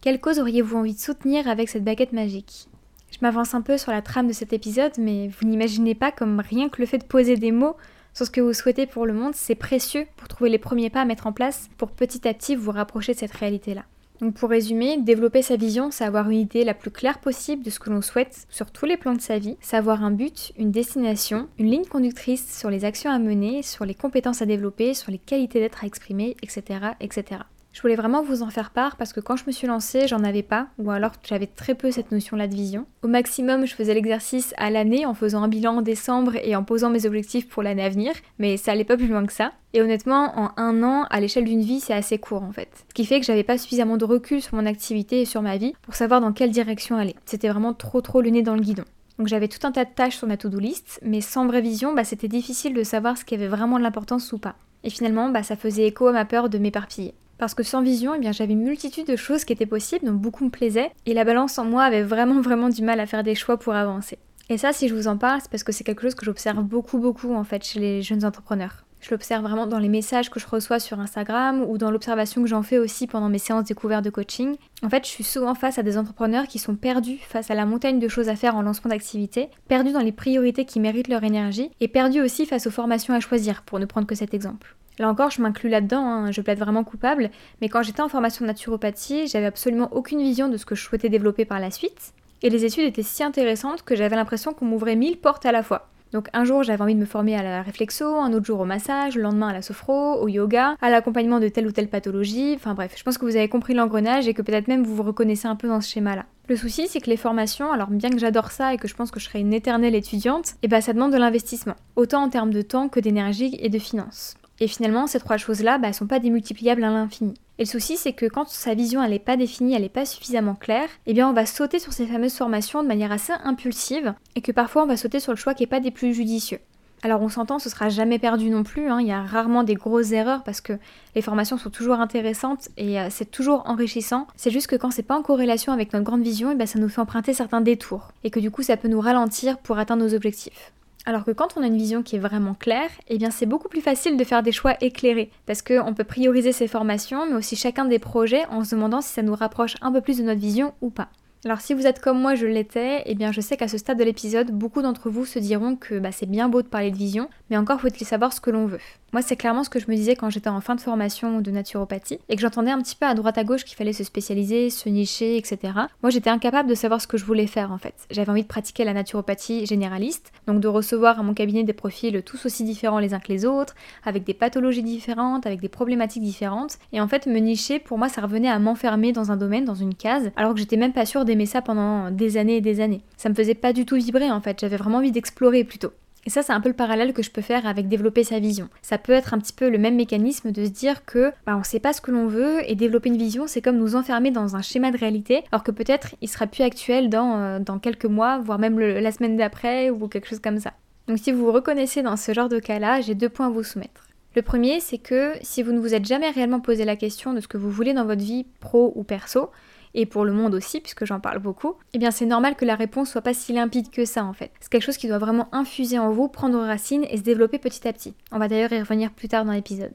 Quelle 0.00 0.20
cause 0.20 0.38
auriez-vous 0.38 0.76
envie 0.76 0.94
de 0.94 1.00
soutenir 1.00 1.48
avec 1.48 1.68
cette 1.68 1.84
baguette 1.84 2.12
magique? 2.12 2.68
Je 3.10 3.18
m'avance 3.22 3.54
un 3.54 3.60
peu 3.60 3.78
sur 3.78 3.92
la 3.92 4.02
trame 4.02 4.28
de 4.28 4.32
cet 4.32 4.52
épisode, 4.52 4.92
mais 4.98 5.28
vous 5.28 5.46
n'imaginez 5.46 5.94
pas 5.94 6.12
comme 6.12 6.40
rien 6.40 6.68
que 6.68 6.80
le 6.80 6.86
fait 6.86 6.98
de 6.98 7.04
poser 7.04 7.36
des 7.36 7.52
mots 7.52 7.76
sur 8.14 8.26
ce 8.26 8.30
que 8.30 8.40
vous 8.40 8.52
souhaitez 8.52 8.86
pour 8.86 9.06
le 9.06 9.14
monde, 9.14 9.34
c'est 9.34 9.54
précieux 9.54 10.06
pour 10.16 10.28
trouver 10.28 10.50
les 10.50 10.58
premiers 10.58 10.90
pas 10.90 11.00
à 11.00 11.04
mettre 11.04 11.26
en 11.26 11.32
place 11.32 11.70
pour 11.78 11.90
petit 11.90 12.28
à 12.28 12.34
petit 12.34 12.56
vous 12.56 12.70
rapprocher 12.70 13.14
de 13.14 13.18
cette 13.18 13.32
réalité-là. 13.32 13.84
Donc 14.22 14.34
pour 14.34 14.50
résumer, 14.50 14.98
développer 14.98 15.42
sa 15.42 15.56
vision, 15.56 15.90
c'est 15.90 16.04
avoir 16.04 16.30
une 16.30 16.38
idée 16.38 16.62
la 16.62 16.74
plus 16.74 16.92
claire 16.92 17.18
possible 17.18 17.64
de 17.64 17.70
ce 17.70 17.80
que 17.80 17.90
l'on 17.90 18.02
souhaite 18.02 18.46
sur 18.50 18.70
tous 18.70 18.86
les 18.86 18.96
plans 18.96 19.14
de 19.14 19.20
sa 19.20 19.40
vie, 19.40 19.56
c'est 19.60 19.76
avoir 19.76 20.04
un 20.04 20.12
but, 20.12 20.52
une 20.56 20.70
destination, 20.70 21.48
une 21.58 21.68
ligne 21.68 21.86
conductrice 21.86 22.56
sur 22.56 22.70
les 22.70 22.84
actions 22.84 23.10
à 23.10 23.18
mener, 23.18 23.62
sur 23.62 23.84
les 23.84 23.96
compétences 23.96 24.40
à 24.40 24.46
développer, 24.46 24.94
sur 24.94 25.10
les 25.10 25.18
qualités 25.18 25.58
d'être 25.58 25.82
à 25.82 25.88
exprimer, 25.88 26.36
etc. 26.40 26.62
etc. 27.00 27.40
Je 27.72 27.80
voulais 27.80 27.96
vraiment 27.96 28.22
vous 28.22 28.42
en 28.42 28.50
faire 28.50 28.70
part 28.70 28.96
parce 28.96 29.14
que 29.14 29.20
quand 29.20 29.36
je 29.36 29.44
me 29.46 29.52
suis 29.52 29.66
lancée, 29.66 30.06
j'en 30.06 30.24
avais 30.24 30.42
pas, 30.42 30.66
ou 30.78 30.90
alors 30.90 31.12
j'avais 31.22 31.46
très 31.46 31.74
peu 31.74 31.90
cette 31.90 32.12
notion-là 32.12 32.46
de 32.46 32.54
vision. 32.54 32.86
Au 33.02 33.08
maximum, 33.08 33.66
je 33.66 33.74
faisais 33.74 33.94
l'exercice 33.94 34.52
à 34.58 34.70
l'année 34.70 35.06
en 35.06 35.14
faisant 35.14 35.42
un 35.42 35.48
bilan 35.48 35.78
en 35.78 35.82
décembre 35.82 36.36
et 36.36 36.54
en 36.54 36.64
posant 36.64 36.90
mes 36.90 37.06
objectifs 37.06 37.48
pour 37.48 37.62
l'année 37.62 37.82
à 37.82 37.88
venir, 37.88 38.12
mais 38.38 38.58
ça 38.58 38.72
allait 38.72 38.84
pas 38.84 38.98
plus 38.98 39.08
loin 39.08 39.24
que 39.24 39.32
ça. 39.32 39.52
Et 39.72 39.80
honnêtement, 39.80 40.38
en 40.38 40.52
un 40.58 40.82
an, 40.82 41.06
à 41.08 41.18
l'échelle 41.18 41.44
d'une 41.44 41.62
vie, 41.62 41.80
c'est 41.80 41.94
assez 41.94 42.18
court 42.18 42.42
en 42.42 42.52
fait. 42.52 42.84
Ce 42.90 42.94
qui 42.94 43.06
fait 43.06 43.20
que 43.20 43.26
j'avais 43.26 43.42
pas 43.42 43.56
suffisamment 43.56 43.96
de 43.96 44.04
recul 44.04 44.42
sur 44.42 44.54
mon 44.54 44.66
activité 44.66 45.22
et 45.22 45.24
sur 45.24 45.40
ma 45.40 45.56
vie 45.56 45.72
pour 45.80 45.94
savoir 45.94 46.20
dans 46.20 46.32
quelle 46.32 46.50
direction 46.50 46.96
aller. 46.96 47.16
C'était 47.24 47.48
vraiment 47.48 47.72
trop 47.72 48.02
trop 48.02 48.20
le 48.20 48.28
nez 48.28 48.42
dans 48.42 48.54
le 48.54 48.60
guidon. 48.60 48.84
Donc 49.18 49.28
j'avais 49.28 49.48
tout 49.48 49.66
un 49.66 49.72
tas 49.72 49.86
de 49.86 49.90
tâches 49.94 50.16
sur 50.18 50.28
ma 50.28 50.36
to-do 50.36 50.58
list, 50.58 51.00
mais 51.02 51.22
sans 51.22 51.46
vraie 51.46 51.62
vision, 51.62 51.94
bah, 51.94 52.04
c'était 52.04 52.28
difficile 52.28 52.74
de 52.74 52.82
savoir 52.82 53.16
ce 53.16 53.24
qui 53.24 53.34
avait 53.34 53.48
vraiment 53.48 53.78
de 53.78 53.82
l'importance 53.82 54.30
ou 54.32 54.38
pas. 54.38 54.56
Et 54.84 54.90
finalement, 54.90 55.30
bah, 55.30 55.42
ça 55.42 55.56
faisait 55.56 55.86
écho 55.86 56.08
à 56.08 56.12
ma 56.12 56.24
peur 56.26 56.50
de 56.50 56.58
m'éparpiller. 56.58 57.14
Parce 57.42 57.54
que 57.54 57.64
sans 57.64 57.82
vision, 57.82 58.14
eh 58.14 58.32
j'avais 58.32 58.52
une 58.52 58.62
multitude 58.62 59.08
de 59.08 59.16
choses 59.16 59.44
qui 59.44 59.52
étaient 59.52 59.66
possibles, 59.66 60.06
donc 60.06 60.20
beaucoup 60.20 60.44
me 60.44 60.50
plaisaient, 60.50 60.92
et 61.06 61.12
la 61.12 61.24
balance 61.24 61.58
en 61.58 61.64
moi 61.64 61.82
avait 61.82 62.04
vraiment 62.04 62.40
vraiment 62.40 62.68
du 62.68 62.82
mal 62.82 63.00
à 63.00 63.06
faire 63.06 63.24
des 63.24 63.34
choix 63.34 63.56
pour 63.56 63.74
avancer. 63.74 64.20
Et 64.48 64.58
ça, 64.58 64.72
si 64.72 64.86
je 64.86 64.94
vous 64.94 65.08
en 65.08 65.16
parle, 65.16 65.40
c'est 65.40 65.50
parce 65.50 65.64
que 65.64 65.72
c'est 65.72 65.82
quelque 65.82 66.02
chose 66.02 66.14
que 66.14 66.24
j'observe 66.24 66.62
beaucoup 66.62 66.98
beaucoup 66.98 67.34
en 67.34 67.42
fait 67.42 67.64
chez 67.64 67.80
les 67.80 68.00
jeunes 68.00 68.24
entrepreneurs. 68.24 68.84
Je 69.00 69.10
l'observe 69.10 69.42
vraiment 69.42 69.66
dans 69.66 69.80
les 69.80 69.88
messages 69.88 70.30
que 70.30 70.38
je 70.38 70.46
reçois 70.46 70.78
sur 70.78 71.00
Instagram 71.00 71.64
ou 71.68 71.78
dans 71.78 71.90
l'observation 71.90 72.42
que 72.42 72.48
j'en 72.48 72.62
fais 72.62 72.78
aussi 72.78 73.08
pendant 73.08 73.28
mes 73.28 73.38
séances 73.38 73.64
découvertes 73.64 74.04
de 74.04 74.10
coaching. 74.10 74.54
En 74.84 74.88
fait, 74.88 75.04
je 75.04 75.10
suis 75.10 75.24
souvent 75.24 75.56
face 75.56 75.78
à 75.78 75.82
des 75.82 75.98
entrepreneurs 75.98 76.46
qui 76.46 76.60
sont 76.60 76.76
perdus 76.76 77.18
face 77.28 77.50
à 77.50 77.56
la 77.56 77.66
montagne 77.66 77.98
de 77.98 78.06
choses 78.06 78.28
à 78.28 78.36
faire 78.36 78.54
en 78.54 78.62
lancement 78.62 78.90
d'activité, 78.90 79.48
perdus 79.66 79.90
dans 79.90 79.98
les 79.98 80.12
priorités 80.12 80.64
qui 80.64 80.78
méritent 80.78 81.08
leur 81.08 81.24
énergie 81.24 81.72
et 81.80 81.88
perdus 81.88 82.20
aussi 82.20 82.46
face 82.46 82.68
aux 82.68 82.70
formations 82.70 83.14
à 83.14 83.18
choisir, 83.18 83.62
pour 83.62 83.80
ne 83.80 83.84
prendre 83.84 84.06
que 84.06 84.14
cet 84.14 84.32
exemple. 84.32 84.76
Là 84.98 85.08
encore, 85.08 85.30
je 85.30 85.40
m'inclus 85.40 85.70
là-dedans, 85.70 86.04
hein, 86.04 86.32
je 86.32 86.40
plaide 86.40 86.58
vraiment 86.58 86.84
coupable, 86.84 87.30
mais 87.60 87.68
quand 87.68 87.82
j'étais 87.82 88.02
en 88.02 88.08
formation 88.08 88.44
de 88.44 88.48
naturopathie, 88.48 89.26
j'avais 89.26 89.46
absolument 89.46 89.88
aucune 89.92 90.20
vision 90.20 90.48
de 90.48 90.56
ce 90.56 90.66
que 90.66 90.74
je 90.74 90.82
souhaitais 90.82 91.08
développer 91.08 91.44
par 91.44 91.60
la 91.60 91.70
suite, 91.70 92.12
et 92.42 92.50
les 92.50 92.64
études 92.64 92.84
étaient 92.84 93.02
si 93.02 93.22
intéressantes 93.22 93.82
que 93.82 93.96
j'avais 93.96 94.16
l'impression 94.16 94.52
qu'on 94.52 94.66
m'ouvrait 94.66 94.96
mille 94.96 95.18
portes 95.18 95.46
à 95.46 95.52
la 95.52 95.62
fois. 95.62 95.88
Donc 96.12 96.28
un 96.34 96.44
jour 96.44 96.62
j'avais 96.62 96.82
envie 96.82 96.94
de 96.94 97.00
me 97.00 97.06
former 97.06 97.36
à 97.36 97.42
la 97.42 97.62
réflexo, 97.62 98.04
un 98.04 98.34
autre 98.34 98.44
jour 98.44 98.60
au 98.60 98.64
massage, 98.66 99.16
le 99.16 99.22
lendemain 99.22 99.48
à 99.48 99.52
la 99.54 99.62
sophro, 99.62 100.20
au 100.20 100.28
yoga, 100.28 100.76
à 100.82 100.90
l'accompagnement 100.90 101.40
de 101.40 101.48
telle 101.48 101.66
ou 101.66 101.72
telle 101.72 101.88
pathologie, 101.88 102.52
enfin 102.54 102.74
bref, 102.74 102.92
je 102.98 103.02
pense 103.02 103.16
que 103.16 103.24
vous 103.24 103.36
avez 103.36 103.48
compris 103.48 103.72
l'engrenage 103.72 104.28
et 104.28 104.34
que 104.34 104.42
peut-être 104.42 104.68
même 104.68 104.82
vous 104.82 104.94
vous 104.94 105.02
reconnaissez 105.02 105.48
un 105.48 105.56
peu 105.56 105.68
dans 105.68 105.80
ce 105.80 105.90
schéma-là. 105.90 106.26
Le 106.48 106.56
souci 106.56 106.86
c'est 106.86 107.00
que 107.00 107.08
les 107.08 107.16
formations, 107.16 107.72
alors 107.72 107.88
bien 107.88 108.10
que 108.10 108.18
j'adore 108.18 108.50
ça 108.50 108.74
et 108.74 108.76
que 108.76 108.88
je 108.88 108.94
pense 108.94 109.10
que 109.10 109.20
je 109.20 109.24
serai 109.24 109.40
une 109.40 109.54
éternelle 109.54 109.94
étudiante, 109.94 110.50
et 110.50 110.64
eh 110.64 110.68
ben 110.68 110.82
ça 110.82 110.92
demande 110.92 111.12
de 111.12 111.18
l'investissement, 111.18 111.76
autant 111.96 112.22
en 112.22 112.28
termes 112.28 112.52
de 112.52 112.60
temps 112.60 112.90
que 112.90 113.00
d'énergie 113.00 113.56
et 113.60 113.70
de 113.70 113.78
finances. 113.78 114.34
Et 114.62 114.68
finalement, 114.68 115.08
ces 115.08 115.18
trois 115.18 115.38
choses-là, 115.38 115.78
bah, 115.78 115.92
sont 115.92 116.06
pas 116.06 116.20
démultipliables 116.20 116.84
à 116.84 116.90
l'infini. 116.90 117.34
Et 117.58 117.64
le 117.64 117.68
souci, 117.68 117.96
c'est 117.96 118.12
que 118.12 118.26
quand 118.26 118.48
sa 118.48 118.74
vision 118.74 119.04
n'est 119.04 119.18
pas 119.18 119.36
définie, 119.36 119.74
elle 119.74 119.82
n'est 119.82 119.88
pas 119.88 120.04
suffisamment 120.04 120.54
claire, 120.54 120.88
eh 121.06 121.14
bien 121.14 121.28
on 121.28 121.32
va 121.32 121.46
sauter 121.46 121.80
sur 121.80 121.92
ces 121.92 122.06
fameuses 122.06 122.36
formations 122.36 122.84
de 122.84 122.86
manière 122.86 123.10
assez 123.10 123.32
impulsive, 123.42 124.14
et 124.36 124.40
que 124.40 124.52
parfois 124.52 124.84
on 124.84 124.86
va 124.86 124.96
sauter 124.96 125.18
sur 125.18 125.32
le 125.32 125.36
choix 125.36 125.54
qui 125.54 125.64
n'est 125.64 125.68
pas 125.68 125.80
des 125.80 125.90
plus 125.90 126.14
judicieux. 126.14 126.60
Alors 127.02 127.22
on 127.22 127.28
s'entend, 127.28 127.58
ce 127.58 127.68
sera 127.70 127.88
jamais 127.88 128.20
perdu 128.20 128.50
non 128.50 128.62
plus, 128.62 128.88
hein. 128.88 129.00
il 129.00 129.08
y 129.08 129.10
a 129.10 129.24
rarement 129.24 129.64
des 129.64 129.74
grosses 129.74 130.12
erreurs 130.12 130.44
parce 130.44 130.60
que 130.60 130.74
les 131.16 131.22
formations 131.22 131.58
sont 131.58 131.70
toujours 131.70 131.98
intéressantes 131.98 132.68
et 132.76 133.00
euh, 133.00 133.08
c'est 133.10 133.32
toujours 133.32 133.64
enrichissant. 133.66 134.28
C'est 134.36 134.52
juste 134.52 134.68
que 134.68 134.76
quand 134.76 134.92
c'est 134.92 135.02
pas 135.02 135.18
en 135.18 135.22
corrélation 135.22 135.72
avec 135.72 135.92
notre 135.92 136.04
grande 136.04 136.22
vision, 136.22 136.52
eh 136.52 136.54
ben, 136.54 136.68
ça 136.68 136.78
nous 136.78 136.88
fait 136.88 137.00
emprunter 137.00 137.34
certains 137.34 137.62
détours 137.62 138.12
et 138.22 138.30
que 138.30 138.38
du 138.38 138.52
coup 138.52 138.62
ça 138.62 138.76
peut 138.76 138.86
nous 138.86 139.00
ralentir 139.00 139.58
pour 139.58 139.78
atteindre 139.78 140.04
nos 140.04 140.14
objectifs. 140.14 140.72
Alors 141.04 141.24
que 141.24 141.32
quand 141.32 141.56
on 141.56 141.62
a 141.62 141.66
une 141.66 141.76
vision 141.76 142.02
qui 142.04 142.14
est 142.14 142.20
vraiment 142.20 142.54
claire, 142.54 142.90
eh 143.08 143.18
bien 143.18 143.30
c'est 143.30 143.46
beaucoup 143.46 143.68
plus 143.68 143.80
facile 143.80 144.16
de 144.16 144.22
faire 144.22 144.42
des 144.44 144.52
choix 144.52 144.76
éclairés 144.80 145.30
parce 145.46 145.60
qu'on 145.60 145.94
peut 145.94 146.04
prioriser 146.04 146.52
ses 146.52 146.68
formations 146.68 147.26
mais 147.26 147.34
aussi 147.34 147.56
chacun 147.56 147.84
des 147.84 147.98
projets 147.98 148.46
en 148.46 148.62
se 148.62 148.76
demandant 148.76 149.00
si 149.00 149.12
ça 149.12 149.22
nous 149.22 149.34
rapproche 149.34 149.74
un 149.82 149.90
peu 149.90 150.00
plus 150.00 150.18
de 150.18 150.22
notre 150.22 150.40
vision 150.40 150.74
ou 150.80 150.90
pas. 150.90 151.08
Alors 151.44 151.60
si 151.60 151.74
vous 151.74 151.88
êtes 151.88 152.00
comme 152.00 152.20
moi, 152.20 152.36
je 152.36 152.46
l'étais, 152.46 153.02
eh 153.04 153.16
bien 153.16 153.32
je 153.32 153.40
sais 153.40 153.56
qu'à 153.56 153.66
ce 153.66 153.76
stade 153.76 153.98
de 153.98 154.04
l'épisode, 154.04 154.52
beaucoup 154.52 154.80
d'entre 154.80 155.10
vous 155.10 155.26
se 155.26 155.40
diront 155.40 155.74
que 155.74 155.98
bah, 155.98 156.12
c'est 156.12 156.30
bien 156.30 156.48
beau 156.48 156.62
de 156.62 156.68
parler 156.68 156.92
de 156.92 156.96
vision, 156.96 157.28
mais 157.50 157.56
encore 157.56 157.80
faut-il 157.80 158.06
savoir 158.06 158.32
ce 158.32 158.40
que 158.40 158.50
l'on 158.50 158.66
veut. 158.66 158.78
Moi 159.12 159.20
c'est 159.20 159.36
clairement 159.36 159.62
ce 159.62 159.68
que 159.68 159.78
je 159.78 159.90
me 159.90 159.94
disais 159.94 160.16
quand 160.16 160.30
j'étais 160.30 160.48
en 160.48 160.62
fin 160.62 160.74
de 160.74 160.80
formation 160.80 161.42
de 161.42 161.50
naturopathie, 161.50 162.18
et 162.30 162.34
que 162.34 162.40
j'entendais 162.40 162.70
un 162.70 162.80
petit 162.80 162.96
peu 162.96 163.04
à 163.04 163.12
droite 163.12 163.36
à 163.36 163.44
gauche 163.44 163.62
qu'il 163.62 163.76
fallait 163.76 163.92
se 163.92 164.04
spécialiser, 164.04 164.70
se 164.70 164.88
nicher, 164.88 165.36
etc. 165.36 165.58
Moi 166.02 166.08
j'étais 166.08 166.30
incapable 166.30 166.66
de 166.70 166.74
savoir 166.74 166.98
ce 166.98 167.06
que 167.06 167.18
je 167.18 167.26
voulais 167.26 167.46
faire 167.46 167.72
en 167.72 167.76
fait. 167.76 167.92
J'avais 168.10 168.30
envie 168.30 168.42
de 168.42 168.48
pratiquer 168.48 168.84
la 168.84 168.94
naturopathie 168.94 169.66
généraliste, 169.66 170.32
donc 170.46 170.60
de 170.60 170.68
recevoir 170.68 171.20
à 171.20 171.22
mon 171.22 171.34
cabinet 171.34 171.62
des 171.62 171.74
profils 171.74 172.22
tous 172.22 172.46
aussi 172.46 172.64
différents 172.64 173.00
les 173.00 173.12
uns 173.12 173.20
que 173.20 173.28
les 173.28 173.44
autres, 173.44 173.74
avec 174.02 174.24
des 174.24 174.32
pathologies 174.32 174.82
différentes, 174.82 175.46
avec 175.46 175.60
des 175.60 175.68
problématiques 175.68 176.22
différentes, 176.22 176.78
et 176.94 177.00
en 177.02 177.06
fait 177.06 177.26
me 177.26 177.38
nicher 177.38 177.80
pour 177.80 177.98
moi 177.98 178.08
ça 178.08 178.22
revenait 178.22 178.48
à 178.48 178.58
m'enfermer 178.58 179.12
dans 179.12 179.30
un 179.30 179.36
domaine, 179.36 179.66
dans 179.66 179.74
une 179.74 179.94
case, 179.94 180.30
alors 180.36 180.54
que 180.54 180.60
j'étais 180.60 180.78
même 180.78 180.94
pas 180.94 181.04
sûre 181.04 181.26
d'aimer 181.26 181.44
ça 181.44 181.60
pendant 181.60 182.10
des 182.10 182.38
années 182.38 182.56
et 182.56 182.60
des 182.62 182.80
années. 182.80 183.02
Ça 183.18 183.28
me 183.28 183.34
faisait 183.34 183.54
pas 183.54 183.74
du 183.74 183.84
tout 183.84 183.96
vibrer 183.96 184.30
en 184.30 184.40
fait, 184.40 184.58
j'avais 184.58 184.78
vraiment 184.78 184.98
envie 184.98 185.12
d'explorer 185.12 185.64
plutôt. 185.64 185.92
Et 186.24 186.30
ça, 186.30 186.42
c'est 186.42 186.52
un 186.52 186.60
peu 186.60 186.68
le 186.68 186.74
parallèle 186.74 187.12
que 187.12 187.22
je 187.22 187.30
peux 187.30 187.42
faire 187.42 187.66
avec 187.66 187.88
développer 187.88 188.22
sa 188.22 188.38
vision. 188.38 188.68
Ça 188.80 188.96
peut 188.98 189.12
être 189.12 189.34
un 189.34 189.38
petit 189.38 189.52
peu 189.52 189.68
le 189.68 189.78
même 189.78 189.96
mécanisme 189.96 190.52
de 190.52 190.64
se 190.64 190.70
dire 190.70 191.04
que 191.04 191.32
bah, 191.46 191.56
on 191.58 191.64
sait 191.64 191.80
pas 191.80 191.92
ce 191.92 192.00
que 192.00 192.12
l'on 192.12 192.28
veut 192.28 192.60
et 192.70 192.76
développer 192.76 193.08
une 193.08 193.16
vision, 193.16 193.46
c'est 193.46 193.60
comme 193.60 193.76
nous 193.76 193.96
enfermer 193.96 194.30
dans 194.30 194.54
un 194.54 194.62
schéma 194.62 194.92
de 194.92 194.98
réalité, 194.98 195.42
alors 195.50 195.64
que 195.64 195.72
peut-être 195.72 196.14
il 196.20 196.28
sera 196.28 196.46
plus 196.46 196.62
actuel 196.62 197.08
dans, 197.08 197.38
euh, 197.38 197.58
dans 197.58 197.78
quelques 197.78 198.04
mois, 198.04 198.38
voire 198.38 198.58
même 198.58 198.78
la 198.78 199.12
semaine 199.12 199.36
d'après 199.36 199.90
ou 199.90 200.06
quelque 200.06 200.28
chose 200.28 200.40
comme 200.40 200.60
ça. 200.60 200.74
Donc 201.08 201.18
si 201.18 201.32
vous 201.32 201.44
vous 201.44 201.52
reconnaissez 201.52 202.02
dans 202.02 202.16
ce 202.16 202.32
genre 202.32 202.48
de 202.48 202.60
cas-là, 202.60 203.00
j'ai 203.00 203.14
deux 203.14 203.28
points 203.28 203.48
à 203.48 203.50
vous 203.50 203.64
soumettre. 203.64 204.06
Le 204.34 204.42
premier, 204.42 204.80
c'est 204.80 204.98
que 204.98 205.32
si 205.42 205.62
vous 205.62 205.72
ne 205.72 205.78
vous 205.78 205.94
êtes 205.94 206.06
jamais 206.06 206.30
réellement 206.30 206.60
posé 206.60 206.84
la 206.84 206.96
question 206.96 207.34
de 207.34 207.40
ce 207.40 207.48
que 207.48 207.58
vous 207.58 207.70
voulez 207.70 207.92
dans 207.92 208.06
votre 208.06 208.22
vie 208.22 208.46
pro 208.60 208.92
ou 208.94 209.02
perso, 209.02 209.50
et 209.94 210.06
pour 210.06 210.24
le 210.24 210.32
monde 210.32 210.54
aussi, 210.54 210.80
puisque 210.80 211.04
j'en 211.04 211.20
parle 211.20 211.38
beaucoup, 211.38 211.74
eh 211.92 211.98
bien 211.98 212.10
c'est 212.10 212.26
normal 212.26 212.56
que 212.56 212.64
la 212.64 212.74
réponse 212.74 213.10
soit 213.10 213.22
pas 213.22 213.34
si 213.34 213.52
limpide 213.52 213.90
que 213.90 214.04
ça 214.04 214.24
en 214.24 214.32
fait. 214.32 214.50
C'est 214.60 214.70
quelque 214.70 214.84
chose 214.84 214.96
qui 214.96 215.08
doit 215.08 215.18
vraiment 215.18 215.48
infuser 215.52 215.98
en 215.98 216.10
vous, 216.10 216.28
prendre 216.28 216.58
racine 216.58 217.04
et 217.10 217.16
se 217.16 217.22
développer 217.22 217.58
petit 217.58 217.86
à 217.86 217.92
petit. 217.92 218.14
On 218.30 218.38
va 218.38 218.48
d'ailleurs 218.48 218.72
y 218.72 218.80
revenir 218.80 219.12
plus 219.12 219.28
tard 219.28 219.44
dans 219.44 219.52
l'épisode. 219.52 219.92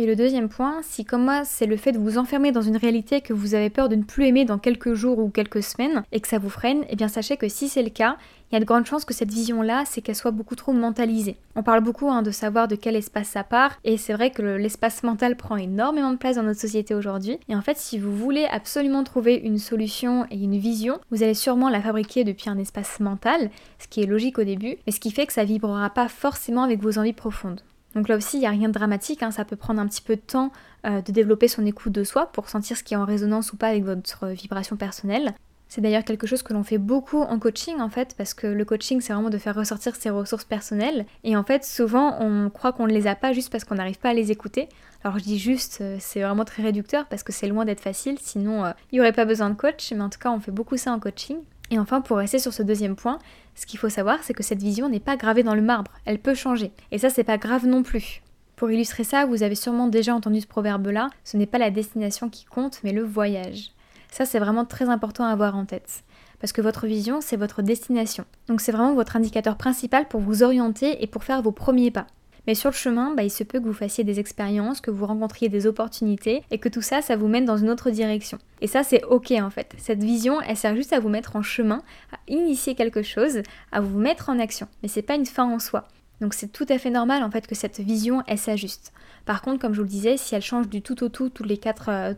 Et 0.00 0.06
le 0.06 0.14
deuxième 0.14 0.48
point, 0.48 0.76
si 0.82 1.04
comme 1.04 1.24
moi 1.24 1.42
c'est 1.44 1.66
le 1.66 1.76
fait 1.76 1.90
de 1.90 1.98
vous 1.98 2.18
enfermer 2.18 2.52
dans 2.52 2.62
une 2.62 2.76
réalité 2.76 3.20
que 3.20 3.32
vous 3.32 3.56
avez 3.56 3.68
peur 3.68 3.88
de 3.88 3.96
ne 3.96 4.04
plus 4.04 4.26
aimer 4.28 4.44
dans 4.44 4.58
quelques 4.58 4.94
jours 4.94 5.18
ou 5.18 5.28
quelques 5.28 5.60
semaines 5.64 6.04
et 6.12 6.20
que 6.20 6.28
ça 6.28 6.38
vous 6.38 6.50
freine, 6.50 6.84
eh 6.88 6.94
bien 6.94 7.08
sachez 7.08 7.36
que 7.36 7.48
si 7.48 7.68
c'est 7.68 7.82
le 7.82 7.90
cas, 7.90 8.16
il 8.48 8.54
y 8.54 8.56
a 8.56 8.60
de 8.60 8.64
grandes 8.64 8.86
chances 8.86 9.04
que 9.04 9.12
cette 9.12 9.32
vision-là, 9.32 9.82
c'est 9.86 10.00
qu'elle 10.00 10.14
soit 10.14 10.30
beaucoup 10.30 10.54
trop 10.54 10.72
mentalisée. 10.72 11.34
On 11.56 11.64
parle 11.64 11.80
beaucoup 11.80 12.08
hein, 12.08 12.22
de 12.22 12.30
savoir 12.30 12.68
de 12.68 12.76
quel 12.76 12.94
espace 12.94 13.26
ça 13.26 13.42
part, 13.42 13.76
et 13.82 13.96
c'est 13.96 14.12
vrai 14.12 14.30
que 14.30 14.40
l'espace 14.40 15.02
mental 15.02 15.34
prend 15.34 15.56
énormément 15.56 16.12
de 16.12 16.16
place 16.16 16.36
dans 16.36 16.44
notre 16.44 16.60
société 16.60 16.94
aujourd'hui. 16.94 17.40
Et 17.48 17.56
en 17.56 17.62
fait, 17.62 17.76
si 17.76 17.98
vous 17.98 18.16
voulez 18.16 18.44
absolument 18.44 19.02
trouver 19.02 19.34
une 19.34 19.58
solution 19.58 20.26
et 20.30 20.36
une 20.36 20.58
vision, 20.58 21.00
vous 21.10 21.24
allez 21.24 21.34
sûrement 21.34 21.70
la 21.70 21.82
fabriquer 21.82 22.22
depuis 22.22 22.48
un 22.50 22.58
espace 22.58 23.00
mental, 23.00 23.50
ce 23.80 23.88
qui 23.88 24.00
est 24.00 24.06
logique 24.06 24.38
au 24.38 24.44
début, 24.44 24.76
mais 24.86 24.92
ce 24.92 25.00
qui 25.00 25.10
fait 25.10 25.26
que 25.26 25.32
ça 25.32 25.42
vibrera 25.42 25.90
pas 25.90 26.06
forcément 26.06 26.62
avec 26.62 26.80
vos 26.80 26.98
envies 26.98 27.12
profondes. 27.12 27.62
Donc 27.98 28.06
là 28.06 28.16
aussi, 28.16 28.36
il 28.36 28.40
n'y 28.40 28.46
a 28.46 28.50
rien 28.50 28.68
de 28.68 28.72
dramatique, 28.72 29.24
hein. 29.24 29.32
ça 29.32 29.44
peut 29.44 29.56
prendre 29.56 29.80
un 29.80 29.88
petit 29.88 30.02
peu 30.02 30.14
de 30.14 30.20
temps 30.20 30.52
euh, 30.86 31.02
de 31.02 31.10
développer 31.10 31.48
son 31.48 31.66
écoute 31.66 31.90
de 31.90 32.04
soi 32.04 32.30
pour 32.30 32.48
sentir 32.48 32.76
ce 32.76 32.84
qui 32.84 32.94
est 32.94 32.96
en 32.96 33.04
résonance 33.04 33.52
ou 33.52 33.56
pas 33.56 33.66
avec 33.66 33.82
votre 33.82 34.28
vibration 34.28 34.76
personnelle. 34.76 35.34
C'est 35.66 35.80
d'ailleurs 35.80 36.04
quelque 36.04 36.24
chose 36.24 36.44
que 36.44 36.52
l'on 36.52 36.62
fait 36.62 36.78
beaucoup 36.78 37.22
en 37.22 37.40
coaching 37.40 37.80
en 37.80 37.88
fait, 37.88 38.14
parce 38.16 38.34
que 38.34 38.46
le 38.46 38.64
coaching 38.64 39.00
c'est 39.00 39.12
vraiment 39.12 39.30
de 39.30 39.38
faire 39.38 39.56
ressortir 39.56 39.96
ses 39.96 40.10
ressources 40.10 40.44
personnelles. 40.44 41.06
Et 41.24 41.36
en 41.36 41.42
fait, 41.42 41.64
souvent 41.64 42.16
on 42.20 42.50
croit 42.50 42.72
qu'on 42.72 42.86
ne 42.86 42.92
les 42.92 43.08
a 43.08 43.16
pas 43.16 43.32
juste 43.32 43.50
parce 43.50 43.64
qu'on 43.64 43.74
n'arrive 43.74 43.98
pas 43.98 44.10
à 44.10 44.14
les 44.14 44.30
écouter. 44.30 44.68
Alors 45.02 45.18
je 45.18 45.24
dis 45.24 45.38
juste, 45.40 45.78
euh, 45.80 45.96
c'est 45.98 46.22
vraiment 46.22 46.44
très 46.44 46.62
réducteur 46.62 47.06
parce 47.06 47.24
que 47.24 47.32
c'est 47.32 47.48
loin 47.48 47.64
d'être 47.64 47.80
facile, 47.80 48.16
sinon 48.20 48.64
euh, 48.64 48.70
il 48.92 48.94
n'y 48.94 49.00
aurait 49.00 49.12
pas 49.12 49.24
besoin 49.24 49.50
de 49.50 49.56
coach, 49.56 49.90
mais 49.90 50.02
en 50.02 50.08
tout 50.08 50.20
cas 50.20 50.30
on 50.30 50.38
fait 50.38 50.52
beaucoup 50.52 50.76
ça 50.76 50.92
en 50.92 51.00
coaching. 51.00 51.38
Et 51.70 51.78
enfin, 51.78 52.00
pour 52.00 52.16
rester 52.16 52.38
sur 52.38 52.52
ce 52.52 52.62
deuxième 52.62 52.96
point, 52.96 53.18
ce 53.54 53.66
qu'il 53.66 53.78
faut 53.78 53.88
savoir, 53.88 54.18
c'est 54.22 54.34
que 54.34 54.42
cette 54.42 54.62
vision 54.62 54.88
n'est 54.88 55.00
pas 55.00 55.16
gravée 55.16 55.42
dans 55.42 55.54
le 55.54 55.62
marbre, 55.62 55.92
elle 56.04 56.18
peut 56.18 56.34
changer. 56.34 56.72
Et 56.90 56.98
ça, 56.98 57.10
c'est 57.10 57.24
pas 57.24 57.38
grave 57.38 57.66
non 57.66 57.82
plus. 57.82 58.22
Pour 58.56 58.70
illustrer 58.70 59.04
ça, 59.04 59.26
vous 59.26 59.42
avez 59.42 59.54
sûrement 59.54 59.86
déjà 59.86 60.14
entendu 60.14 60.40
ce 60.40 60.46
proverbe-là, 60.46 61.10
ce 61.24 61.36
n'est 61.36 61.46
pas 61.46 61.58
la 61.58 61.70
destination 61.70 62.28
qui 62.28 62.44
compte, 62.44 62.80
mais 62.82 62.92
le 62.92 63.04
voyage. 63.04 63.72
Ça, 64.10 64.24
c'est 64.24 64.38
vraiment 64.38 64.64
très 64.64 64.88
important 64.88 65.24
à 65.24 65.30
avoir 65.30 65.56
en 65.56 65.64
tête. 65.64 66.02
Parce 66.40 66.52
que 66.52 66.62
votre 66.62 66.86
vision, 66.86 67.20
c'est 67.20 67.36
votre 67.36 67.62
destination. 67.62 68.24
Donc 68.46 68.60
c'est 68.60 68.72
vraiment 68.72 68.94
votre 68.94 69.16
indicateur 69.16 69.56
principal 69.56 70.08
pour 70.08 70.20
vous 70.20 70.42
orienter 70.42 71.02
et 71.02 71.06
pour 71.06 71.24
faire 71.24 71.42
vos 71.42 71.52
premiers 71.52 71.90
pas. 71.90 72.06
Mais 72.48 72.54
sur 72.54 72.70
le 72.70 72.74
chemin, 72.74 73.14
bah, 73.14 73.22
il 73.24 73.30
se 73.30 73.44
peut 73.44 73.60
que 73.60 73.66
vous 73.66 73.74
fassiez 73.74 74.04
des 74.04 74.20
expériences, 74.20 74.80
que 74.80 74.90
vous 74.90 75.04
rencontriez 75.04 75.50
des 75.50 75.66
opportunités 75.66 76.42
et 76.50 76.56
que 76.56 76.70
tout 76.70 76.80
ça, 76.80 77.02
ça 77.02 77.14
vous 77.14 77.28
mène 77.28 77.44
dans 77.44 77.58
une 77.58 77.68
autre 77.68 77.90
direction. 77.90 78.38
Et 78.62 78.66
ça, 78.66 78.82
c'est 78.82 79.04
ok 79.04 79.32
en 79.32 79.50
fait. 79.50 79.74
Cette 79.76 80.02
vision, 80.02 80.40
elle 80.40 80.56
sert 80.56 80.74
juste 80.74 80.94
à 80.94 80.98
vous 80.98 81.10
mettre 81.10 81.36
en 81.36 81.42
chemin, 81.42 81.82
à 82.10 82.16
initier 82.26 82.74
quelque 82.74 83.02
chose, 83.02 83.42
à 83.70 83.82
vous 83.82 83.98
mettre 83.98 84.30
en 84.30 84.38
action. 84.38 84.66
Mais 84.82 84.88
c'est 84.88 85.02
pas 85.02 85.16
une 85.16 85.26
fin 85.26 85.44
en 85.44 85.58
soi. 85.58 85.88
Donc 86.20 86.34
c'est 86.34 86.48
tout 86.48 86.66
à 86.68 86.78
fait 86.78 86.90
normal 86.90 87.22
en 87.22 87.30
fait 87.30 87.46
que 87.46 87.54
cette 87.54 87.80
vision 87.80 88.22
elle 88.26 88.38
s'ajuste. 88.38 88.92
Par 89.24 89.42
contre, 89.42 89.60
comme 89.60 89.74
je 89.74 89.78
vous 89.78 89.84
le 89.84 89.90
disais, 89.90 90.16
si 90.16 90.34
elle 90.34 90.42
change 90.42 90.68
du 90.68 90.80
tout 90.80 91.02
au 91.04 91.08
tout 91.08 91.28
tous 91.28 91.44
les 91.44 91.58
quatre, 91.58 91.90
euh, 91.90 92.14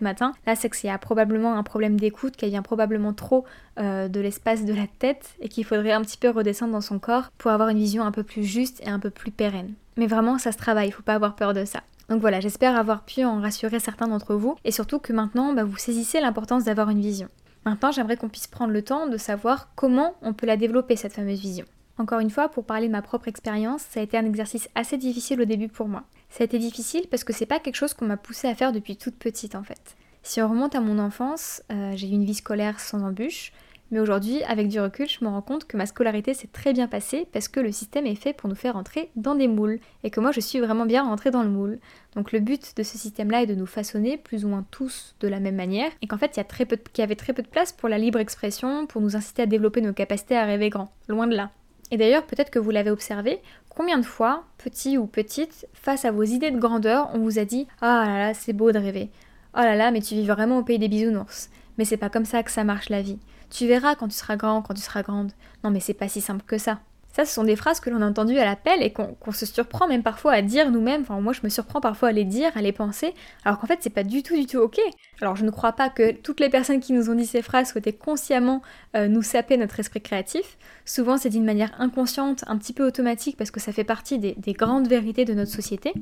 matins, 0.00 0.32
là 0.46 0.56
c'est 0.56 0.70
qu'il 0.70 0.88
y 0.88 0.92
a 0.92 0.98
probablement 0.98 1.56
un 1.56 1.62
problème 1.62 2.00
d'écoute, 2.00 2.36
qu'elle 2.36 2.50
vient 2.50 2.62
probablement 2.62 3.12
trop 3.12 3.44
euh, 3.78 4.08
de 4.08 4.20
l'espace 4.20 4.64
de 4.64 4.72
la 4.72 4.86
tête 4.98 5.34
et 5.40 5.48
qu'il 5.48 5.64
faudrait 5.64 5.92
un 5.92 6.00
petit 6.00 6.16
peu 6.16 6.30
redescendre 6.30 6.72
dans 6.72 6.80
son 6.80 6.98
corps 6.98 7.30
pour 7.38 7.50
avoir 7.50 7.68
une 7.68 7.78
vision 7.78 8.04
un 8.04 8.12
peu 8.12 8.22
plus 8.22 8.44
juste 8.44 8.80
et 8.86 8.88
un 8.88 8.98
peu 8.98 9.10
plus 9.10 9.30
pérenne. 9.30 9.74
Mais 9.96 10.06
vraiment, 10.06 10.38
ça 10.38 10.52
se 10.52 10.58
travaille, 10.58 10.88
il 10.88 10.92
faut 10.92 11.02
pas 11.02 11.14
avoir 11.14 11.36
peur 11.36 11.52
de 11.52 11.64
ça. 11.64 11.80
Donc 12.08 12.20
voilà, 12.20 12.40
j'espère 12.40 12.76
avoir 12.76 13.02
pu 13.04 13.24
en 13.24 13.40
rassurer 13.40 13.78
certains 13.78 14.08
d'entre 14.08 14.34
vous 14.34 14.56
et 14.64 14.72
surtout 14.72 14.98
que 14.98 15.12
maintenant 15.12 15.52
bah, 15.52 15.64
vous 15.64 15.76
saisissez 15.76 16.20
l'importance 16.20 16.64
d'avoir 16.64 16.90
une 16.90 17.00
vision. 17.00 17.28
Maintenant, 17.64 17.92
j'aimerais 17.92 18.16
qu'on 18.16 18.28
puisse 18.28 18.46
prendre 18.46 18.72
le 18.72 18.82
temps 18.82 19.06
de 19.06 19.16
savoir 19.16 19.70
comment 19.74 20.14
on 20.20 20.34
peut 20.34 20.46
la 20.46 20.58
développer, 20.58 20.96
cette 20.96 21.14
fameuse 21.14 21.40
vision. 21.40 21.64
Encore 21.98 22.18
une 22.18 22.30
fois, 22.30 22.48
pour 22.48 22.64
parler 22.64 22.88
de 22.88 22.92
ma 22.92 23.02
propre 23.02 23.28
expérience, 23.28 23.82
ça 23.82 24.00
a 24.00 24.02
été 24.02 24.16
un 24.16 24.24
exercice 24.24 24.68
assez 24.74 24.98
difficile 24.98 25.40
au 25.40 25.44
début 25.44 25.68
pour 25.68 25.88
moi. 25.88 26.04
Ça 26.28 26.42
a 26.42 26.44
été 26.44 26.58
difficile 26.58 27.06
parce 27.10 27.22
que 27.22 27.32
c'est 27.32 27.46
pas 27.46 27.60
quelque 27.60 27.76
chose 27.76 27.94
qu'on 27.94 28.06
m'a 28.06 28.16
poussé 28.16 28.48
à 28.48 28.54
faire 28.54 28.72
depuis 28.72 28.96
toute 28.96 29.14
petite 29.14 29.54
en 29.54 29.62
fait. 29.62 29.96
Si 30.22 30.42
on 30.42 30.48
remonte 30.48 30.74
à 30.74 30.80
mon 30.80 30.98
enfance, 30.98 31.62
euh, 31.70 31.92
j'ai 31.94 32.08
eu 32.08 32.12
une 32.12 32.24
vie 32.24 32.34
scolaire 32.34 32.80
sans 32.80 33.02
embûches, 33.02 33.52
mais 33.90 34.00
aujourd'hui, 34.00 34.42
avec 34.44 34.68
du 34.68 34.80
recul, 34.80 35.08
je 35.08 35.24
me 35.24 35.28
rends 35.28 35.42
compte 35.42 35.66
que 35.66 35.76
ma 35.76 35.86
scolarité 35.86 36.34
s'est 36.34 36.48
très 36.48 36.72
bien 36.72 36.88
passée 36.88 37.28
parce 37.32 37.46
que 37.46 37.60
le 37.60 37.70
système 37.70 38.06
est 38.06 38.14
fait 38.14 38.32
pour 38.32 38.48
nous 38.48 38.56
faire 38.56 38.76
entrer 38.76 39.10
dans 39.14 39.34
des 39.34 39.46
moules 39.46 39.78
et 40.02 40.10
que 40.10 40.18
moi 40.18 40.32
je 40.32 40.40
suis 40.40 40.58
vraiment 40.58 40.86
bien 40.86 41.04
rentrée 41.04 41.30
dans 41.30 41.42
le 41.42 41.50
moule. 41.50 41.78
Donc 42.16 42.32
le 42.32 42.40
but 42.40 42.76
de 42.76 42.82
ce 42.82 42.98
système-là 42.98 43.42
est 43.42 43.46
de 43.46 43.54
nous 43.54 43.66
façonner 43.66 44.16
plus 44.16 44.44
ou 44.44 44.48
moins 44.48 44.64
tous 44.70 45.14
de 45.20 45.28
la 45.28 45.38
même 45.38 45.56
manière 45.56 45.92
et 46.02 46.08
qu'en 46.08 46.18
fait 46.18 46.36
il 46.36 46.40
y, 46.40 46.64
peu 46.64 46.78
y 46.98 47.02
avait 47.02 47.14
très 47.14 47.34
peu 47.34 47.42
de 47.42 47.48
place 47.48 47.72
pour 47.72 47.88
la 47.88 47.98
libre 47.98 48.18
expression, 48.18 48.86
pour 48.86 49.00
nous 49.00 49.14
inciter 49.14 49.42
à 49.42 49.46
développer 49.46 49.80
nos 49.80 49.92
capacités 49.92 50.36
à 50.36 50.44
rêver 50.44 50.70
grand. 50.70 50.90
Loin 51.06 51.26
de 51.26 51.36
là. 51.36 51.50
Et 51.90 51.96
d'ailleurs, 51.96 52.26
peut-être 52.26 52.50
que 52.50 52.58
vous 52.58 52.70
l'avez 52.70 52.90
observé, 52.90 53.40
combien 53.68 53.98
de 53.98 54.04
fois, 54.04 54.44
petit 54.58 54.98
ou 54.98 55.06
petite, 55.06 55.66
face 55.74 56.04
à 56.04 56.10
vos 56.10 56.22
idées 56.22 56.50
de 56.50 56.58
grandeur, 56.58 57.10
on 57.14 57.18
vous 57.18 57.38
a 57.38 57.44
dit 57.44 57.66
Ah 57.80 58.04
là 58.06 58.18
là, 58.18 58.34
c'est 58.34 58.52
beau 58.52 58.72
de 58.72 58.78
rêver. 58.78 59.10
Oh 59.54 59.60
là 59.60 59.76
là, 59.76 59.90
mais 59.90 60.00
tu 60.00 60.14
vis 60.14 60.26
vraiment 60.26 60.58
au 60.58 60.62
pays 60.62 60.78
des 60.78 60.88
bisounours. 60.88 61.50
Mais 61.78 61.84
c'est 61.84 61.96
pas 61.96 62.10
comme 62.10 62.24
ça 62.24 62.42
que 62.42 62.50
ça 62.50 62.64
marche 62.64 62.88
la 62.88 63.02
vie. 63.02 63.18
Tu 63.50 63.66
verras 63.66 63.94
quand 63.94 64.08
tu 64.08 64.14
seras 64.14 64.36
grand, 64.36 64.62
quand 64.62 64.74
tu 64.74 64.80
seras 64.80 65.02
grande. 65.02 65.32
Non, 65.62 65.70
mais 65.70 65.80
c'est 65.80 65.94
pas 65.94 66.08
si 66.08 66.20
simple 66.20 66.44
que 66.46 66.58
ça. 66.58 66.80
Ça, 67.14 67.24
ce 67.24 67.32
sont 67.32 67.44
des 67.44 67.54
phrases 67.54 67.78
que 67.78 67.90
l'on 67.90 68.02
a 68.02 68.06
entendues 68.06 68.38
à 68.38 68.44
l'appel 68.44 68.82
et 68.82 68.92
qu'on 68.92 69.30
se 69.30 69.46
surprend 69.46 69.86
même 69.86 70.02
parfois 70.02 70.32
à 70.32 70.42
dire 70.42 70.72
nous-mêmes. 70.72 71.02
Enfin, 71.02 71.20
moi, 71.20 71.32
je 71.32 71.42
me 71.44 71.48
surprends 71.48 71.80
parfois 71.80 72.08
à 72.08 72.12
les 72.12 72.24
dire, 72.24 72.50
à 72.56 72.60
les 72.60 72.72
penser, 72.72 73.14
alors 73.44 73.60
qu'en 73.60 73.68
fait, 73.68 73.78
c'est 73.82 73.90
pas 73.90 74.02
du 74.02 74.24
tout, 74.24 74.34
du 74.34 74.46
tout 74.46 74.58
ok. 74.58 74.80
Alors, 75.20 75.36
je 75.36 75.44
ne 75.44 75.50
crois 75.50 75.74
pas 75.74 75.90
que 75.90 76.10
toutes 76.10 76.40
les 76.40 76.50
personnes 76.50 76.80
qui 76.80 76.92
nous 76.92 77.10
ont 77.10 77.14
dit 77.14 77.24
ces 77.24 77.42
phrases 77.42 77.70
souhaitaient 77.70 77.92
consciemment 77.92 78.62
euh, 78.96 79.06
nous 79.06 79.22
saper 79.22 79.56
notre 79.56 79.78
esprit 79.78 80.00
créatif. 80.00 80.58
Souvent, 80.84 81.16
c'est 81.16 81.28
d'une 81.28 81.44
manière 81.44 81.70
inconsciente, 81.80 82.42
un 82.48 82.58
petit 82.58 82.72
peu 82.72 82.84
automatique, 82.84 83.36
parce 83.36 83.52
que 83.52 83.60
ça 83.60 83.70
fait 83.70 83.84
partie 83.84 84.18
des, 84.18 84.34
des 84.36 84.52
grandes 84.52 84.88
vérités 84.88 85.24
de 85.24 85.34
notre 85.34 85.52
société. 85.52 85.92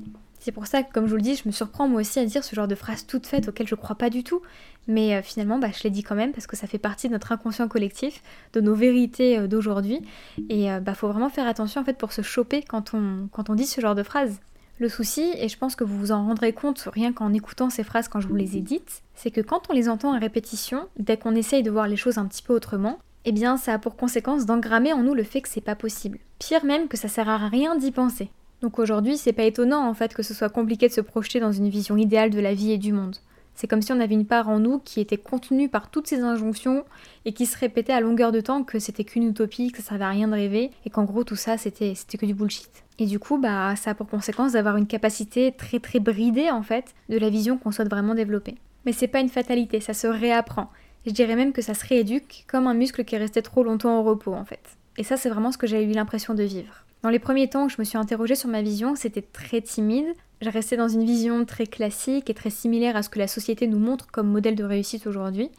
C'est 0.44 0.50
pour 0.50 0.66
ça 0.66 0.82
que, 0.82 0.92
comme 0.92 1.04
je 1.04 1.10
vous 1.10 1.16
le 1.16 1.22
dis, 1.22 1.36
je 1.36 1.46
me 1.46 1.52
surprends 1.52 1.86
moi 1.86 2.00
aussi 2.00 2.18
à 2.18 2.24
dire 2.24 2.42
ce 2.42 2.56
genre 2.56 2.66
de 2.66 2.74
phrases 2.74 3.06
toutes 3.06 3.28
faites 3.28 3.46
auxquelles 3.46 3.68
je 3.68 3.76
crois 3.76 3.94
pas 3.94 4.10
du 4.10 4.24
tout. 4.24 4.42
Mais 4.88 5.14
euh, 5.14 5.22
finalement, 5.22 5.58
bah, 5.58 5.68
je 5.76 5.82
les 5.84 5.90
dis 5.90 6.02
quand 6.02 6.14
même 6.14 6.32
parce 6.32 6.46
que 6.46 6.56
ça 6.56 6.66
fait 6.66 6.78
partie 6.78 7.08
de 7.08 7.12
notre 7.12 7.32
inconscient 7.32 7.68
collectif, 7.68 8.22
de 8.52 8.60
nos 8.60 8.74
vérités 8.74 9.38
euh, 9.38 9.46
d'aujourd'hui. 9.46 10.00
Et 10.48 10.70
euh, 10.70 10.80
bah, 10.80 10.94
faut 10.94 11.08
vraiment 11.08 11.30
faire 11.30 11.46
attention 11.46 11.82
en 11.82 11.92
pour 11.94 12.12
se 12.12 12.22
choper 12.22 12.62
quand 12.62 12.94
on, 12.94 13.28
quand 13.30 13.50
on 13.50 13.54
dit 13.54 13.66
ce 13.66 13.80
genre 13.80 13.94
de 13.94 14.02
phrases. 14.02 14.40
Le 14.78 14.88
souci, 14.88 15.32
et 15.36 15.48
je 15.48 15.56
pense 15.56 15.76
que 15.76 15.84
vous 15.84 15.96
vous 15.96 16.12
en 16.12 16.24
rendrez 16.24 16.52
compte 16.52 16.88
rien 16.92 17.12
qu'en 17.12 17.32
écoutant 17.32 17.70
ces 17.70 17.84
phrases 17.84 18.08
quand 18.08 18.20
je 18.20 18.26
vous 18.26 18.34
les 18.34 18.56
ai 18.56 18.60
dites, 18.60 19.02
c'est 19.14 19.30
que 19.30 19.40
quand 19.40 19.70
on 19.70 19.74
les 19.74 19.88
entend 19.88 20.12
à 20.12 20.18
répétition, 20.18 20.88
dès 20.98 21.16
qu'on 21.16 21.36
essaye 21.36 21.62
de 21.62 21.70
voir 21.70 21.86
les 21.86 21.96
choses 21.96 22.18
un 22.18 22.26
petit 22.26 22.42
peu 22.42 22.52
autrement, 22.52 22.98
eh 23.24 23.32
bien 23.32 23.56
ça 23.56 23.74
a 23.74 23.78
pour 23.78 23.96
conséquence 23.96 24.46
d'engrammer 24.46 24.92
en 24.92 25.02
nous 25.02 25.14
le 25.14 25.22
fait 25.22 25.40
que 25.40 25.48
c'est 25.48 25.60
pas 25.60 25.76
possible. 25.76 26.18
Pire 26.40 26.64
même 26.64 26.88
que 26.88 26.96
ça 26.96 27.06
sert 27.06 27.28
à 27.28 27.36
rien 27.36 27.76
d'y 27.76 27.92
penser. 27.92 28.30
Donc 28.60 28.78
aujourd'hui, 28.78 29.16
c'est 29.16 29.32
pas 29.32 29.44
étonnant 29.44 29.86
en 29.86 29.94
fait 29.94 30.14
que 30.14 30.22
ce 30.22 30.34
soit 30.34 30.48
compliqué 30.48 30.88
de 30.88 30.92
se 30.92 31.00
projeter 31.00 31.38
dans 31.38 31.52
une 31.52 31.68
vision 31.68 31.96
idéale 31.96 32.30
de 32.30 32.40
la 32.40 32.54
vie 32.54 32.72
et 32.72 32.78
du 32.78 32.92
monde. 32.92 33.16
C'est 33.54 33.66
comme 33.66 33.82
si 33.82 33.92
on 33.92 34.00
avait 34.00 34.14
une 34.14 34.26
part 34.26 34.48
en 34.48 34.58
nous 34.58 34.78
qui 34.78 35.00
était 35.00 35.18
contenue 35.18 35.68
par 35.68 35.90
toutes 35.90 36.06
ces 36.06 36.20
injonctions 36.20 36.84
et 37.24 37.32
qui 37.32 37.46
se 37.46 37.58
répétait 37.58 37.92
à 37.92 38.00
longueur 38.00 38.32
de 38.32 38.40
temps 38.40 38.64
que 38.64 38.78
c'était 38.78 39.04
qu'une 39.04 39.28
utopie, 39.28 39.70
que 39.72 39.82
ça 39.82 39.90
servait 39.90 40.04
à 40.04 40.10
rien 40.10 40.28
de 40.28 40.32
rêver 40.32 40.70
et 40.84 40.90
qu'en 40.90 41.04
gros 41.04 41.24
tout 41.24 41.36
ça 41.36 41.58
c'était 41.58 41.94
que 41.94 42.26
du 42.26 42.34
bullshit. 42.34 42.84
Et 42.98 43.06
du 43.06 43.18
coup, 43.18 43.38
bah 43.38 43.74
ça 43.76 43.90
a 43.90 43.94
pour 43.94 44.08
conséquence 44.08 44.52
d'avoir 44.52 44.76
une 44.76 44.86
capacité 44.86 45.52
très 45.52 45.80
très 45.80 46.00
bridée 46.00 46.50
en 46.50 46.62
fait 46.62 46.94
de 47.08 47.18
la 47.18 47.30
vision 47.30 47.58
qu'on 47.58 47.72
souhaite 47.72 47.90
vraiment 47.90 48.14
développer. 48.14 48.56
Mais 48.84 48.92
c'est 48.92 49.08
pas 49.08 49.20
une 49.20 49.28
fatalité, 49.28 49.80
ça 49.80 49.94
se 49.94 50.06
réapprend. 50.06 50.70
Je 51.06 51.10
dirais 51.10 51.36
même 51.36 51.52
que 51.52 51.62
ça 51.62 51.74
se 51.74 51.86
rééduque 51.86 52.44
comme 52.48 52.66
un 52.66 52.74
muscle 52.74 53.04
qui 53.04 53.14
est 53.14 53.18
resté 53.18 53.42
trop 53.42 53.62
longtemps 53.64 54.00
au 54.00 54.02
repos 54.02 54.34
en 54.34 54.44
fait. 54.44 54.76
Et 54.98 55.04
ça 55.04 55.16
c'est 55.16 55.30
vraiment 55.30 55.52
ce 55.52 55.58
que 55.58 55.66
j'ai 55.66 55.82
eu 55.84 55.92
l'impression 55.92 56.34
de 56.34 56.42
vivre. 56.42 56.84
Dans 57.02 57.10
les 57.10 57.18
premiers 57.18 57.48
temps 57.48 57.64
où 57.64 57.68
je 57.68 57.76
me 57.80 57.84
suis 57.84 57.98
interrogée 57.98 58.36
sur 58.36 58.48
ma 58.48 58.62
vision, 58.62 58.94
c'était 58.94 59.22
très 59.22 59.60
timide. 59.60 60.06
Je 60.40 60.48
restais 60.48 60.76
dans 60.76 60.88
une 60.88 61.04
vision 61.04 61.44
très 61.44 61.66
classique 61.66 62.30
et 62.30 62.34
très 62.34 62.50
similaire 62.50 62.94
à 62.94 63.02
ce 63.02 63.08
que 63.08 63.18
la 63.18 63.26
société 63.26 63.66
nous 63.66 63.80
montre 63.80 64.06
comme 64.06 64.28
modèle 64.28 64.54
de 64.54 64.62
réussite 64.62 65.08
aujourd'hui. 65.08 65.50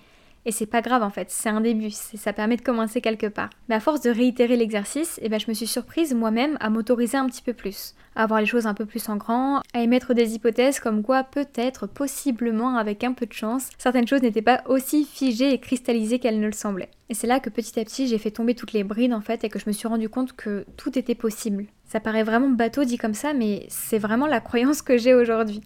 Et 0.46 0.52
c'est 0.52 0.66
pas 0.66 0.82
grave 0.82 1.04
en 1.04 1.10
fait, 1.10 1.32
c'est 1.32 1.50
un 1.50 1.62
début, 1.62 1.90
ça 1.90 2.34
permet 2.34 2.58
de 2.58 2.62
commencer 2.62 3.00
quelque 3.00 3.28
part. 3.28 3.50
Mais 3.70 3.76
à 3.76 3.80
force 3.80 4.02
de 4.02 4.10
réitérer 4.10 4.58
l'exercice, 4.58 5.20
eh 5.22 5.30
ben, 5.30 5.40
je 5.40 5.48
me 5.48 5.54
suis 5.54 5.68
surprise 5.68 6.14
moi-même 6.14 6.58
à 6.60 6.70
m'autoriser 6.70 7.18
un 7.18 7.28
petit 7.28 7.42
peu 7.42 7.54
plus, 7.54 7.96
à 8.16 8.26
voir 8.28 8.42
les 8.42 8.46
choses 8.46 8.68
un 8.68 8.74
peu 8.74 8.86
plus 8.86 9.08
en 9.08 9.16
grand, 9.16 9.62
à 9.74 9.82
émettre 9.82 10.14
des 10.14 10.36
hypothèses 10.36 10.82
comme 10.82 11.02
quoi 11.02 11.24
peut-être, 11.24 11.88
possiblement, 11.88 12.76
avec 12.76 13.06
un 13.06 13.14
peu 13.14 13.26
de 13.26 13.34
chance, 13.34 13.70
certaines 13.78 14.08
choses 14.08 14.22
n'étaient 14.22 14.42
pas 14.42 14.64
aussi 14.68 15.06
figées 15.06 15.54
et 15.54 15.60
cristallisées 15.60 16.20
qu'elles 16.20 16.42
ne 16.42 16.48
le 16.48 16.52
semblaient. 16.52 16.92
Et 17.08 17.14
c'est 17.14 17.28
là 17.28 17.40
que 17.40 17.50
petit 17.50 17.80
à 17.80 17.86
petit 17.86 18.08
j'ai 18.08 18.18
fait 18.18 18.32
tomber 18.32 18.56
toutes 18.56 18.74
les 18.74 18.84
brides 18.84 19.14
en 19.14 19.22
fait 19.22 19.44
et 19.44 19.50
que 19.50 19.60
je 19.60 19.66
me 19.68 19.72
suis 19.72 19.88
rendu 19.88 20.10
compte 20.10 20.34
que 20.34 20.66
tout 20.76 20.98
était 20.98 21.16
possible. 21.16 21.68
Ça 21.86 22.00
paraît 22.00 22.24
vraiment 22.24 22.50
bateau 22.50 22.84
dit 22.84 22.98
comme 22.98 23.14
ça, 23.14 23.34
mais 23.34 23.66
c'est 23.70 24.00
vraiment 24.00 24.28
la 24.28 24.42
croyance 24.42 24.82
que 24.82 24.98
j'ai 24.98 25.14
aujourd'hui. 25.14 25.62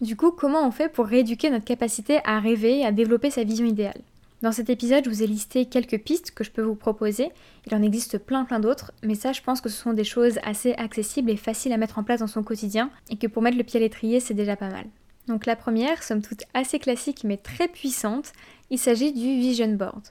Du 0.00 0.16
coup, 0.16 0.30
comment 0.32 0.66
on 0.66 0.70
fait 0.70 0.88
pour 0.88 1.06
rééduquer 1.06 1.50
notre 1.50 1.64
capacité 1.64 2.20
à 2.24 2.38
rêver 2.40 2.80
et 2.80 2.86
à 2.86 2.92
développer 2.92 3.30
sa 3.30 3.42
vision 3.42 3.64
idéale? 3.66 4.00
Dans 4.40 4.52
cet 4.52 4.70
épisode, 4.70 5.04
je 5.04 5.10
vous 5.10 5.22
ai 5.24 5.26
listé 5.26 5.66
quelques 5.66 5.98
pistes 5.98 6.30
que 6.30 6.44
je 6.44 6.52
peux 6.52 6.62
vous 6.62 6.76
proposer. 6.76 7.30
Il 7.66 7.74
en 7.74 7.82
existe 7.82 8.18
plein 8.18 8.44
plein 8.44 8.60
d'autres, 8.60 8.92
mais 9.02 9.16
ça 9.16 9.32
je 9.32 9.42
pense 9.42 9.60
que 9.60 9.68
ce 9.68 9.82
sont 9.82 9.92
des 9.92 10.04
choses 10.04 10.38
assez 10.44 10.74
accessibles 10.74 11.30
et 11.30 11.36
faciles 11.36 11.72
à 11.72 11.76
mettre 11.76 11.98
en 11.98 12.04
place 12.04 12.20
dans 12.20 12.28
son 12.28 12.44
quotidien, 12.44 12.90
et 13.10 13.16
que 13.16 13.26
pour 13.26 13.42
mettre 13.42 13.58
le 13.58 13.64
pied 13.64 13.78
à 13.78 13.82
l'étrier, 13.82 14.20
c'est 14.20 14.34
déjà 14.34 14.54
pas 14.54 14.70
mal. 14.70 14.86
Donc 15.26 15.44
la 15.44 15.56
première, 15.56 16.04
somme 16.04 16.22
toute 16.22 16.44
assez 16.54 16.78
classique 16.78 17.24
mais 17.24 17.36
très 17.36 17.66
puissante, 17.66 18.32
il 18.70 18.78
s'agit 18.78 19.12
du 19.12 19.20
vision 19.20 19.72
board. 19.74 20.02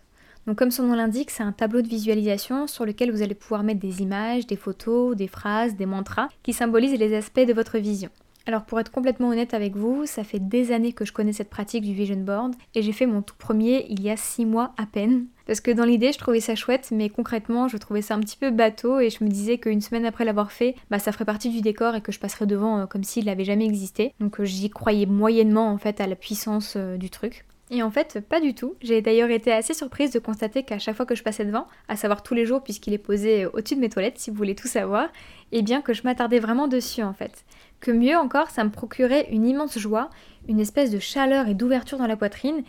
Donc 0.45 0.57
comme 0.57 0.71
son 0.71 0.83
nom 0.83 0.95
l'indique, 0.95 1.31
c'est 1.31 1.43
un 1.43 1.53
tableau 1.53 1.81
de 1.81 1.87
visualisation 1.87 2.67
sur 2.67 2.85
lequel 2.85 3.11
vous 3.11 3.21
allez 3.21 3.35
pouvoir 3.35 3.63
mettre 3.63 3.79
des 3.79 4.01
images, 4.01 4.45
des 4.45 4.55
photos, 4.57 5.15
des 5.15 5.27
phrases, 5.27 5.75
des 5.75 5.85
mantras 5.85 6.27
qui 6.43 6.51
symbolisent 6.51 6.99
les 6.99 7.15
aspects 7.15 7.45
de 7.45 7.53
votre 7.53 7.77
vision. 7.77 8.09
Alors 8.47 8.63
pour 8.63 8.79
être 8.79 8.91
complètement 8.91 9.27
honnête 9.27 9.53
avec 9.53 9.75
vous, 9.75 10.05
ça 10.05 10.23
fait 10.23 10.39
des 10.39 10.71
années 10.71 10.93
que 10.93 11.03
je 11.03 11.11
connais 11.11 11.33
cette 11.33 11.49
pratique 11.49 11.83
du 11.83 11.93
vision 11.93 12.15
board 12.15 12.55
et 12.75 12.81
j'ai 12.81 12.93
fait 12.93 13.05
mon 13.05 13.21
tout 13.21 13.35
premier 13.37 13.85
il 13.89 14.01
y 14.01 14.09
a 14.09 14.15
6 14.15 14.45
mois 14.45 14.73
à 14.77 14.85
peine. 14.85 15.25
Parce 15.45 15.59
que 15.59 15.69
dans 15.69 15.83
l'idée 15.83 16.13
je 16.13 16.17
trouvais 16.17 16.39
ça 16.39 16.55
chouette 16.55 16.87
mais 16.93 17.09
concrètement 17.09 17.67
je 17.67 17.75
trouvais 17.75 18.01
ça 18.01 18.15
un 18.15 18.21
petit 18.21 18.37
peu 18.37 18.49
bateau 18.49 19.01
et 19.01 19.09
je 19.09 19.21
me 19.21 19.29
disais 19.29 19.57
qu'une 19.57 19.81
semaine 19.81 20.05
après 20.05 20.23
l'avoir 20.23 20.53
fait, 20.53 20.75
bah 20.89 20.97
ça 20.97 21.11
ferait 21.11 21.25
partie 21.25 21.49
du 21.49 21.59
décor 21.59 21.95
et 21.95 22.01
que 22.01 22.13
je 22.13 22.21
passerais 22.21 22.45
devant 22.45 22.79
euh, 22.79 22.85
comme 22.85 23.03
s'il 23.03 23.25
n'avait 23.25 23.43
jamais 23.43 23.65
existé. 23.65 24.13
Donc 24.21 24.39
euh, 24.39 24.45
j'y 24.45 24.69
croyais 24.69 25.05
moyennement 25.05 25.69
en 25.69 25.77
fait 25.77 25.99
à 25.99 26.07
la 26.07 26.15
puissance 26.15 26.75
euh, 26.77 26.95
du 26.95 27.09
truc. 27.09 27.43
Et 27.69 27.83
en 27.83 27.91
fait, 27.91 28.21
pas 28.21 28.39
du 28.39 28.55
tout. 28.55 28.75
J'ai 28.81 29.01
d'ailleurs 29.01 29.29
été 29.29 29.51
assez 29.51 29.73
surprise 29.73 30.11
de 30.11 30.19
constater 30.19 30.63
qu'à 30.63 30.79
chaque 30.79 30.95
fois 30.95 31.05
que 31.05 31.15
je 31.15 31.23
passais 31.23 31.43
devant, 31.43 31.67
à 31.89 31.97
savoir 31.97 32.23
tous 32.23 32.33
les 32.33 32.45
jours 32.45 32.63
puisqu'il 32.63 32.93
est 32.93 32.97
posé 32.97 33.45
au-dessus 33.45 33.75
de 33.75 33.81
mes 33.81 33.89
toilettes 33.89 34.19
si 34.19 34.29
vous 34.29 34.37
voulez 34.37 34.55
tout 34.55 34.69
savoir, 34.69 35.09
et 35.51 35.59
eh 35.59 35.61
bien 35.63 35.81
que 35.81 35.93
je 35.93 36.03
m'attardais 36.03 36.39
vraiment 36.39 36.69
dessus 36.69 37.03
en 37.03 37.11
fait 37.11 37.43
que 37.79 37.91
mieux 37.91 38.17
encore, 38.17 38.49
ça 38.49 38.63
me 38.63 38.69
procurait 38.69 39.27
une 39.31 39.45
immense 39.45 39.77
joie, 39.77 40.09
une 40.47 40.59
espèce 40.59 40.91
de 40.91 40.99
chaleur 40.99 41.47
et 41.47 41.53
d'ouverture 41.53 41.97
dans 41.97 42.07
la 42.07 42.17
poitrine, 42.17 42.63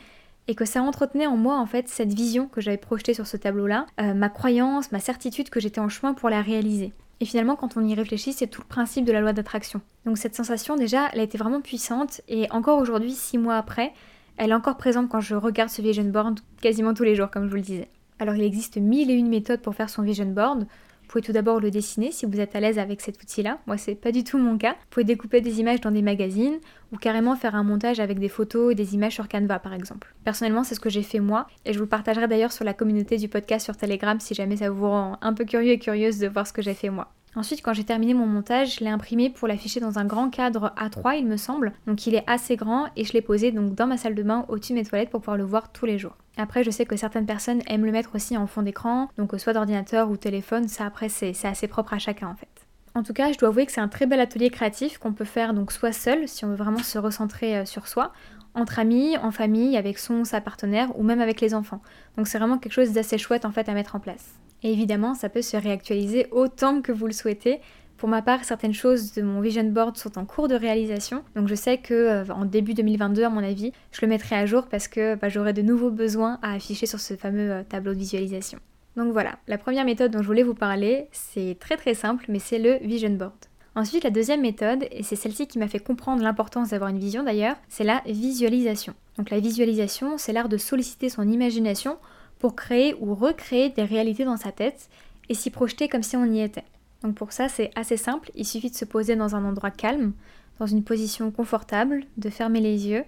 et 0.47 0.55
que 0.55 0.65
ça 0.65 0.83
entretenait 0.83 1.27
en 1.27 1.37
moi 1.37 1.59
en 1.59 1.67
fait 1.67 1.89
cette 1.89 2.13
vision 2.13 2.47
que 2.47 2.61
j'avais 2.61 2.79
projetée 2.79 3.15
sur 3.15 3.27
ce 3.27 3.37
tableau-là, 3.37 3.87
euh, 4.01 4.15
ma 4.15 4.29
croyance, 4.29 4.93
ma 4.93 5.01
certitude 5.01 5.51
que 5.51 5.61
j'étais 5.61 5.81
en 5.81 5.89
chemin 5.89 6.15
pour 6.15 6.31
la 6.31 6.41
réaliser. 6.41 6.93
Et 7.21 7.25
finalement, 7.25 7.57
quand 7.57 7.77
on 7.77 7.85
y 7.85 7.95
réfléchit, 7.95 8.33
c'est 8.33 8.47
tout 8.47 8.63
le 8.63 8.69
principe 8.69 9.05
de 9.05 9.13
la 9.13 9.21
loi 9.21 9.33
d'attraction. 9.33 9.81
Donc 10.07 10.19
cette 10.19 10.37
sensation, 10.37 10.77
déjà, 10.77 11.09
elle 11.13 11.21
a 11.21 11.25
été 11.25 11.37
vraiment 11.37 11.61
puissante, 11.61 12.21
et 12.29 12.51
encore 12.51 12.79
aujourd'hui, 12.79 13.13
six 13.13 13.39
mois 13.39 13.57
après, 13.57 13.93
elle 14.37 14.51
est 14.51 14.55
encore 14.55 14.77
présente 14.77 15.09
quand 15.09 15.21
je 15.21 15.35
regarde 15.35 15.69
ce 15.69 15.83
vision 15.83 16.05
board 16.05 16.41
quasiment 16.61 16.95
tous 16.95 17.03
les 17.03 17.17
jours, 17.17 17.31
comme 17.31 17.45
je 17.45 17.51
vous 17.51 17.57
le 17.57 17.63
disais. 17.63 17.89
Alors 18.21 18.35
il 18.35 18.43
existe 18.43 18.77
mille 18.77 19.11
et 19.11 19.15
une 19.15 19.29
méthodes 19.29 19.61
pour 19.61 19.75
faire 19.75 19.91
son 19.91 20.03
vision 20.03 20.27
board. 20.27 20.67
Vous 21.09 21.13
pouvez 21.13 21.23
tout 21.23 21.33
d'abord 21.33 21.59
le 21.59 21.71
dessiner 21.71 22.13
si 22.13 22.27
vous 22.27 22.39
êtes 22.39 22.55
à 22.55 22.61
l'aise 22.61 22.79
avec 22.79 23.01
cet 23.01 23.23
outil-là. 23.23 23.61
Moi, 23.67 23.79
c'est 23.79 23.95
pas 23.95 24.13
du 24.13 24.25
tout 24.25 24.37
mon 24.37 24.59
cas. 24.59 24.73
Vous 24.73 24.87
pouvez 24.91 25.05
découper 25.05 25.41
des 25.41 25.59
images 25.59 25.81
dans 25.81 25.91
des 25.91 26.03
magazines 26.03 26.59
ou 26.93 26.99
carrément 26.99 27.35
faire 27.35 27.55
un 27.55 27.63
montage 27.63 27.99
avec 27.99 28.19
des 28.19 28.29
photos 28.29 28.73
et 28.73 28.75
des 28.75 28.95
images 28.95 29.15
sur 29.15 29.27
Canva 29.27 29.59
par 29.59 29.73
exemple. 29.73 30.15
Personnellement, 30.25 30.65
c'est 30.65 30.75
ce 30.75 30.81
que 30.81 30.91
j'ai 30.91 31.03
fait 31.03 31.21
moi 31.21 31.47
et 31.65 31.73
je 31.73 31.79
vous 31.79 31.87
partagerai 31.87 32.29
d'ailleurs 32.29 32.53
sur 32.53 32.67
la 32.67 32.75
communauté 32.75 33.17
du 33.17 33.27
podcast 33.27 33.65
sur 33.65 33.75
Telegram 33.75 34.21
si 34.21 34.35
jamais 34.35 34.59
ça 34.59 34.69
vous 34.69 34.87
rend 34.87 35.17
un 35.23 35.33
peu 35.33 35.47
curieux 35.47 35.73
et 35.73 35.79
curieuse 35.79 36.19
de 36.19 36.29
voir 36.29 36.47
ce 36.47 36.53
que 36.53 36.61
j'ai 36.61 36.75
fait 36.75 36.91
moi. 36.91 37.11
Ensuite, 37.37 37.63
quand 37.63 37.73
j'ai 37.73 37.85
terminé 37.85 38.15
mon 38.15 38.27
montage, 38.27 38.77
je 38.77 38.81
l'ai 38.85 38.91
imprimé 38.91 39.31
pour 39.31 39.49
l'afficher 39.49 39.81
dans 39.81 39.99
un 39.99 40.05
grand 40.05 40.31
cadre 40.31 40.73
A3, 40.77 41.19
il 41.19 41.27
me 41.27 41.37
semble. 41.37 41.73
Donc 41.87 42.07
il 42.07 42.15
est 42.15 42.25
assez 42.27 42.57
grand 42.57 42.87
et 42.97 43.05
je 43.05 43.13
l'ai 43.13 43.21
posé 43.23 43.53
donc 43.53 43.75
dans 43.75 43.87
ma 43.87 43.97
salle 43.97 44.15
de 44.15 44.23
bain 44.23 44.45
au-dessus 44.49 44.73
de 44.73 44.79
mes 44.79 44.85
toilettes 44.85 45.11
pour 45.11 45.21
pouvoir 45.21 45.37
le 45.37 45.45
voir 45.45 45.71
tous 45.71 45.87
les 45.87 45.99
jours. 45.99 46.17
Après, 46.37 46.65
je 46.65 46.71
sais 46.71 46.87
que 46.87 46.97
certaines 46.97 47.27
personnes 47.27 47.63
aiment 47.67 47.85
le 47.85 47.93
mettre 47.93 48.15
aussi 48.15 48.37
en 48.37 48.47
fond 48.47 48.63
d'écran, 48.63 49.09
donc 49.19 49.33
soit 49.39 49.53
d'ordinateur 49.53 50.11
ou 50.11 50.17
téléphone, 50.17 50.69
ça 50.69 50.87
après 50.87 51.09
c'est 51.09 51.35
assez 51.45 51.69
propre 51.69 51.95
à 51.95 51.99
chacun 51.99 52.29
en 52.29 52.35
fait. 52.35 52.49
En 52.95 53.03
tout 53.03 53.13
cas, 53.13 53.33
je 53.33 53.39
dois 53.39 53.51
avouer 53.51 53.67
que 53.67 53.73
c'est 53.73 53.81
un 53.81 53.89
très 53.89 54.07
bel 54.07 54.19
atelier 54.19 54.51
créatif 54.51 54.99
qu'on 54.99 55.13
peut 55.13 55.25
faire 55.25 55.55
donc 55.55 55.71
soit 55.71 55.93
seul, 55.93 56.27
si 56.27 56.45
on 56.45 56.49
veut 56.49 56.57
vraiment 56.57 56.83
se 56.83 56.99
recentrer 56.99 57.59
euh, 57.59 57.65
sur 57.65 57.87
soi, 57.87 58.13
entre 58.55 58.79
amis, 58.79 59.17
en 59.19 59.31
famille, 59.31 59.77
avec 59.77 59.99
son 59.99 60.25
sa 60.25 60.41
partenaire 60.41 60.99
ou 60.99 61.03
même 61.03 61.21
avec 61.21 61.41
les 61.41 61.55
enfants. 61.55 61.83
Donc 62.17 62.27
c'est 62.27 62.39
vraiment 62.39 62.59
quelque 62.59 62.73
chose 62.73 62.93
d'assez 62.93 63.19
chouette 63.19 63.45
en 63.45 63.53
fait 63.53 63.69
à 63.69 63.75
mettre 63.75 63.95
en 63.95 64.01
place. 64.01 64.35
Évidemment, 64.63 65.15
ça 65.15 65.29
peut 65.29 65.43
se 65.43 65.57
réactualiser 65.57 66.27
autant 66.31 66.83
que 66.83 66.93
vous 66.93 67.07
le 67.07 67.13
souhaitez. 67.13 67.61
Pour 67.97 68.09
ma 68.09 68.23
part, 68.23 68.45
certaines 68.45 68.75
choses 68.75 69.13
de 69.13 69.23
mon 69.23 69.41
vision 69.41 69.65
board 69.65 69.97
sont 69.97 70.19
en 70.19 70.25
cours 70.25 70.47
de 70.47 70.55
réalisation, 70.55 71.25
donc 71.35 71.49
je 71.49 71.57
sais 71.57 71.79
que 71.79 71.95
euh, 71.95 72.25
en 72.33 72.45
début 72.45 72.75
2022, 72.75 73.25
à 73.25 73.29
mon 73.29 73.43
avis, 73.43 73.73
je 73.91 74.01
le 74.03 74.07
mettrai 74.07 74.37
à 74.37 74.47
jour 74.47 74.69
parce 74.69 74.87
que 74.87 75.17
bah, 75.17 75.29
j'aurai 75.29 75.53
de 75.53 75.63
nouveaux 75.63 75.91
besoins 75.91 76.39
à 76.43 76.53
afficher 76.53 76.87
sur 76.87 77.01
ce 77.01 77.15
fameux 77.15 77.51
euh, 77.51 77.63
tableau 77.69 77.95
de 77.95 77.99
visualisation. 77.99 78.61
Donc 78.97 79.13
voilà, 79.13 79.39
la 79.49 79.59
première 79.59 79.85
méthode 79.85 80.13
dont 80.13 80.23
je 80.23 80.27
voulais 80.29 80.45
vous 80.45 80.55
parler, 80.55 81.09
c'est 81.11 81.57
très 81.59 81.77
très 81.77 81.95
simple, 81.95 82.25
mais 82.29 82.39
c'est 82.39 82.61
le 82.61 82.79
vision 82.87 83.11
board. 83.11 83.35
Ensuite, 83.75 84.05
la 84.05 84.11
deuxième 84.11 84.41
méthode, 84.43 84.87
et 84.91 85.03
c'est 85.03 85.17
celle-ci 85.17 85.47
qui 85.47 85.59
m'a 85.59 85.69
fait 85.69 85.79
comprendre 85.79 86.23
l'importance 86.23 86.71
d'avoir 86.71 86.91
une 86.91 86.99
vision 86.99 87.23
d'ailleurs, 87.23 87.57
c'est 87.69 87.85
la 87.85 88.03
visualisation. 88.07 88.95
Donc 89.17 89.31
la 89.31 89.41
visualisation, 89.41 90.19
c'est 90.19 90.33
l'art 90.33 90.49
de 90.49 90.57
solliciter 90.57 91.09
son 91.09 91.29
imagination 91.29 91.97
pour 92.39 92.55
créer 92.57 92.95
ou 93.01 93.15
recréer 93.15 93.71
des 93.71 93.85
réalités 93.85 94.25
dans 94.25 94.37
sa 94.37 94.53
tête 94.53 94.89
et 95.29 95.35
s'y 95.35 95.51
projeter 95.51 95.89
comme 95.89 96.03
si 96.03 96.17
on 96.17 96.25
y 96.25 96.41
était. 96.41 96.65
Donc 97.03 97.15
pour 97.15 97.33
ça, 97.33 97.49
c'est 97.49 97.71
assez 97.75 97.97
simple, 97.97 98.31
il 98.35 98.47
suffit 98.47 98.71
de 98.71 98.77
se 98.77 98.85
poser 98.85 99.17
dans 99.17 99.37
un 99.37 99.45
endroit 99.45 99.71
calme, 99.71 100.13
dans 100.59 100.67
une 100.67 100.83
position 100.83 101.31
confortable, 101.31 102.05
de 102.17 102.31
fermer 102.31 102.61
les 102.61 102.89
yeux 102.89 103.05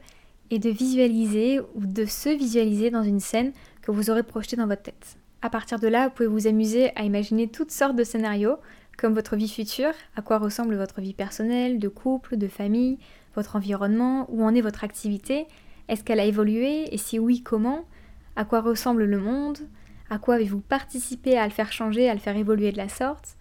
et 0.50 0.58
de 0.58 0.70
visualiser 0.70 1.60
ou 1.60 1.86
de 1.86 2.04
se 2.04 2.28
visualiser 2.28 2.90
dans 2.90 3.02
une 3.02 3.20
scène 3.20 3.52
que 3.82 3.90
vous 3.90 4.10
aurez 4.10 4.22
projetée 4.22 4.56
dans 4.56 4.66
votre 4.66 4.82
tête. 4.82 5.16
À 5.42 5.50
partir 5.50 5.78
de 5.78 5.88
là, 5.88 6.08
vous 6.08 6.14
pouvez 6.14 6.28
vous 6.28 6.46
amuser 6.46 6.90
à 6.96 7.04
imaginer 7.04 7.48
toutes 7.48 7.70
sortes 7.70 7.96
de 7.96 8.04
scénarios, 8.04 8.56
comme 8.98 9.14
votre 9.14 9.36
vie 9.36 9.48
future, 9.48 9.92
à 10.16 10.22
quoi 10.22 10.38
ressemble 10.38 10.76
votre 10.76 11.00
vie 11.00 11.14
personnelle, 11.14 11.78
de 11.78 11.88
couple, 11.88 12.36
de 12.36 12.48
famille, 12.48 12.98
votre 13.34 13.56
environnement, 13.56 14.26
où 14.28 14.44
en 14.44 14.54
est 14.54 14.60
votre 14.60 14.84
activité, 14.84 15.46
est-ce 15.88 16.04
qu'elle 16.04 16.20
a 16.20 16.24
évolué, 16.24 16.92
et 16.92 16.98
si 16.98 17.18
oui, 17.18 17.42
comment, 17.42 17.84
à 18.36 18.44
quoi 18.44 18.60
ressemble 18.60 19.04
le 19.04 19.18
monde, 19.18 19.58
à 20.08 20.18
quoi 20.18 20.36
avez-vous 20.36 20.60
participé 20.60 21.36
à 21.38 21.46
le 21.46 21.52
faire 21.52 21.72
changer, 21.72 22.08
à 22.08 22.14
le 22.14 22.20
faire 22.20 22.36
évoluer 22.36 22.72
de 22.72 22.76
la 22.76 22.88
sorte? 22.88 23.36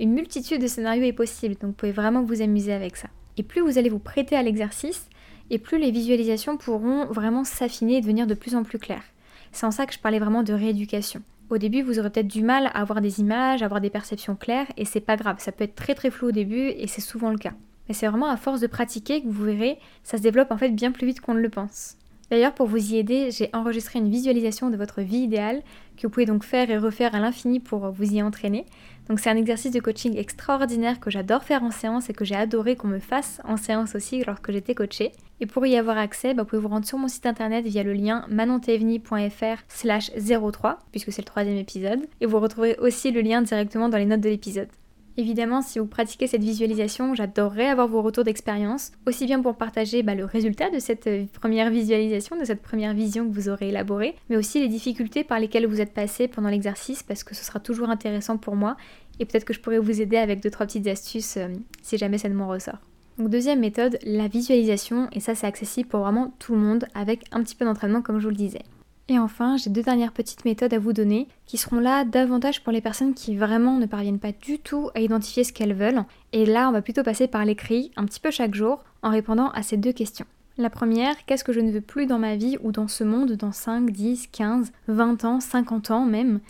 Une 0.00 0.12
multitude 0.12 0.60
de 0.60 0.66
scénarios 0.66 1.04
est 1.04 1.12
possible, 1.12 1.54
donc 1.54 1.70
vous 1.70 1.76
pouvez 1.76 1.92
vraiment 1.92 2.22
vous 2.22 2.42
amuser 2.42 2.72
avec 2.72 2.96
ça. 2.96 3.08
Et 3.36 3.42
plus 3.42 3.60
vous 3.60 3.78
allez 3.78 3.88
vous 3.88 3.98
prêter 3.98 4.36
à 4.36 4.42
l'exercice, 4.42 5.08
et 5.50 5.58
plus 5.58 5.78
les 5.78 5.90
visualisations 5.90 6.56
pourront 6.56 7.06
vraiment 7.06 7.44
s'affiner 7.44 7.96
et 7.96 8.00
devenir 8.00 8.26
de 8.26 8.34
plus 8.34 8.54
en 8.54 8.62
plus 8.62 8.78
claires. 8.78 9.04
C'est 9.52 9.66
en 9.66 9.70
ça 9.70 9.86
que 9.86 9.94
je 9.94 9.98
parlais 9.98 10.18
vraiment 10.18 10.42
de 10.42 10.52
rééducation. 10.52 11.22
Au 11.50 11.58
début, 11.58 11.82
vous 11.82 11.98
aurez 11.98 12.10
peut-être 12.10 12.28
du 12.28 12.42
mal 12.42 12.66
à 12.66 12.80
avoir 12.80 13.00
des 13.00 13.20
images, 13.20 13.62
à 13.62 13.66
avoir 13.66 13.80
des 13.80 13.90
perceptions 13.90 14.34
claires, 14.34 14.66
et 14.76 14.84
c'est 14.84 15.00
pas 15.00 15.16
grave, 15.16 15.36
ça 15.38 15.52
peut 15.52 15.64
être 15.64 15.74
très 15.74 15.94
très 15.94 16.10
flou 16.10 16.28
au 16.28 16.32
début, 16.32 16.68
et 16.68 16.86
c'est 16.86 17.00
souvent 17.00 17.30
le 17.30 17.38
cas. 17.38 17.52
Mais 17.88 17.94
c'est 17.94 18.06
vraiment 18.06 18.28
à 18.28 18.36
force 18.36 18.60
de 18.60 18.66
pratiquer 18.66 19.22
que 19.22 19.28
vous 19.28 19.44
verrez, 19.44 19.78
ça 20.02 20.16
se 20.16 20.22
développe 20.22 20.50
en 20.50 20.56
fait 20.56 20.70
bien 20.70 20.90
plus 20.90 21.06
vite 21.06 21.20
qu'on 21.20 21.34
ne 21.34 21.40
le 21.40 21.50
pense. 21.50 21.96
D'ailleurs, 22.30 22.54
pour 22.54 22.66
vous 22.66 22.92
y 22.92 22.96
aider, 22.96 23.30
j'ai 23.30 23.50
enregistré 23.52 23.98
une 23.98 24.10
visualisation 24.10 24.70
de 24.70 24.76
votre 24.76 25.02
vie 25.02 25.18
idéale 25.18 25.62
que 25.96 26.06
vous 26.06 26.10
pouvez 26.10 26.26
donc 26.26 26.44
faire 26.44 26.70
et 26.70 26.78
refaire 26.78 27.14
à 27.14 27.20
l'infini 27.20 27.60
pour 27.60 27.90
vous 27.90 28.14
y 28.14 28.22
entraîner. 28.22 28.64
Donc 29.08 29.20
c'est 29.20 29.30
un 29.30 29.36
exercice 29.36 29.70
de 29.70 29.80
coaching 29.80 30.16
extraordinaire 30.16 30.98
que 30.98 31.10
j'adore 31.10 31.44
faire 31.44 31.62
en 31.62 31.70
séance 31.70 32.08
et 32.08 32.14
que 32.14 32.24
j'ai 32.24 32.34
adoré 32.34 32.74
qu'on 32.74 32.88
me 32.88 32.98
fasse 32.98 33.40
en 33.44 33.56
séance 33.56 33.94
aussi 33.94 34.24
lorsque 34.24 34.50
j'étais 34.50 34.74
coachée. 34.74 35.12
Et 35.40 35.46
pour 35.46 35.66
y 35.66 35.76
avoir 35.76 35.98
accès, 35.98 36.32
bah, 36.32 36.42
vous 36.42 36.48
pouvez 36.48 36.62
vous 36.62 36.68
rendre 36.68 36.86
sur 36.86 36.98
mon 36.98 37.08
site 37.08 37.26
internet 37.26 37.66
via 37.66 37.82
le 37.82 37.92
lien 37.92 38.24
manontevni.fr 38.28 39.62
slash 39.68 40.10
03, 40.12 40.78
puisque 40.90 41.12
c'est 41.12 41.22
le 41.22 41.26
troisième 41.26 41.56
épisode, 41.56 42.06
et 42.20 42.26
vous 42.26 42.40
retrouverez 42.40 42.76
aussi 42.78 43.10
le 43.10 43.20
lien 43.20 43.42
directement 43.42 43.88
dans 43.88 43.98
les 43.98 44.06
notes 44.06 44.20
de 44.20 44.30
l'épisode. 44.30 44.68
Évidemment, 45.16 45.62
si 45.62 45.78
vous 45.78 45.86
pratiquez 45.86 46.26
cette 46.26 46.42
visualisation, 46.42 47.14
j'adorerais 47.14 47.68
avoir 47.68 47.86
vos 47.86 48.02
retours 48.02 48.24
d'expérience, 48.24 48.90
aussi 49.06 49.26
bien 49.26 49.40
pour 49.40 49.54
partager 49.54 50.02
bah, 50.02 50.16
le 50.16 50.24
résultat 50.24 50.70
de 50.70 50.80
cette 50.80 51.06
euh, 51.06 51.24
première 51.40 51.70
visualisation, 51.70 52.36
de 52.36 52.44
cette 52.44 52.62
première 52.62 52.94
vision 52.94 53.28
que 53.28 53.32
vous 53.32 53.48
aurez 53.48 53.68
élaborée, 53.68 54.16
mais 54.28 54.36
aussi 54.36 54.60
les 54.60 54.66
difficultés 54.66 55.22
par 55.22 55.38
lesquelles 55.38 55.66
vous 55.66 55.80
êtes 55.80 55.94
passé 55.94 56.26
pendant 56.26 56.48
l'exercice, 56.48 57.04
parce 57.04 57.22
que 57.22 57.36
ce 57.36 57.44
sera 57.44 57.60
toujours 57.60 57.90
intéressant 57.90 58.38
pour 58.38 58.56
moi, 58.56 58.76
et 59.20 59.24
peut-être 59.24 59.44
que 59.44 59.54
je 59.54 59.60
pourrais 59.60 59.78
vous 59.78 60.00
aider 60.00 60.16
avec 60.16 60.42
deux 60.42 60.50
trois 60.50 60.66
petites 60.66 60.88
astuces 60.88 61.36
euh, 61.36 61.46
si 61.82 61.96
jamais 61.96 62.18
ça 62.18 62.28
ne 62.28 62.34
m'en 62.34 62.48
ressort. 62.48 62.78
Donc 63.16 63.30
deuxième 63.30 63.60
méthode, 63.60 63.98
la 64.04 64.26
visualisation, 64.26 65.08
et 65.12 65.20
ça 65.20 65.36
c'est 65.36 65.46
accessible 65.46 65.88
pour 65.88 66.00
vraiment 66.00 66.34
tout 66.40 66.54
le 66.54 66.60
monde 66.60 66.86
avec 66.94 67.24
un 67.30 67.40
petit 67.44 67.54
peu 67.54 67.64
d'entraînement 67.64 68.02
comme 68.02 68.18
je 68.18 68.24
vous 68.24 68.30
le 68.30 68.36
disais. 68.36 68.62
Et 69.08 69.18
enfin, 69.18 69.58
j'ai 69.58 69.68
deux 69.68 69.82
dernières 69.82 70.12
petites 70.12 70.46
méthodes 70.46 70.72
à 70.72 70.78
vous 70.78 70.94
donner 70.94 71.28
qui 71.44 71.58
seront 71.58 71.78
là 71.78 72.04
davantage 72.04 72.62
pour 72.62 72.72
les 72.72 72.80
personnes 72.80 73.12
qui 73.12 73.36
vraiment 73.36 73.76
ne 73.76 73.84
parviennent 73.84 74.18
pas 74.18 74.32
du 74.32 74.58
tout 74.58 74.88
à 74.94 75.00
identifier 75.00 75.44
ce 75.44 75.52
qu'elles 75.52 75.74
veulent. 75.74 76.04
Et 76.32 76.46
là, 76.46 76.70
on 76.70 76.72
va 76.72 76.80
plutôt 76.80 77.02
passer 77.02 77.28
par 77.28 77.44
l'écrit 77.44 77.90
un 77.96 78.06
petit 78.06 78.20
peu 78.20 78.30
chaque 78.30 78.54
jour 78.54 78.82
en 79.02 79.10
répondant 79.10 79.50
à 79.50 79.62
ces 79.62 79.76
deux 79.76 79.92
questions. 79.92 80.24
La 80.56 80.70
première, 80.70 81.26
qu'est-ce 81.26 81.44
que 81.44 81.52
je 81.52 81.60
ne 81.60 81.70
veux 81.70 81.82
plus 81.82 82.06
dans 82.06 82.18
ma 82.18 82.36
vie 82.36 82.56
ou 82.62 82.72
dans 82.72 82.88
ce 82.88 83.04
monde 83.04 83.32
dans 83.32 83.52
5, 83.52 83.90
10, 83.90 84.28
15, 84.28 84.72
20 84.88 85.24
ans, 85.24 85.40
50 85.40 85.90
ans 85.90 86.06
même? 86.06 86.40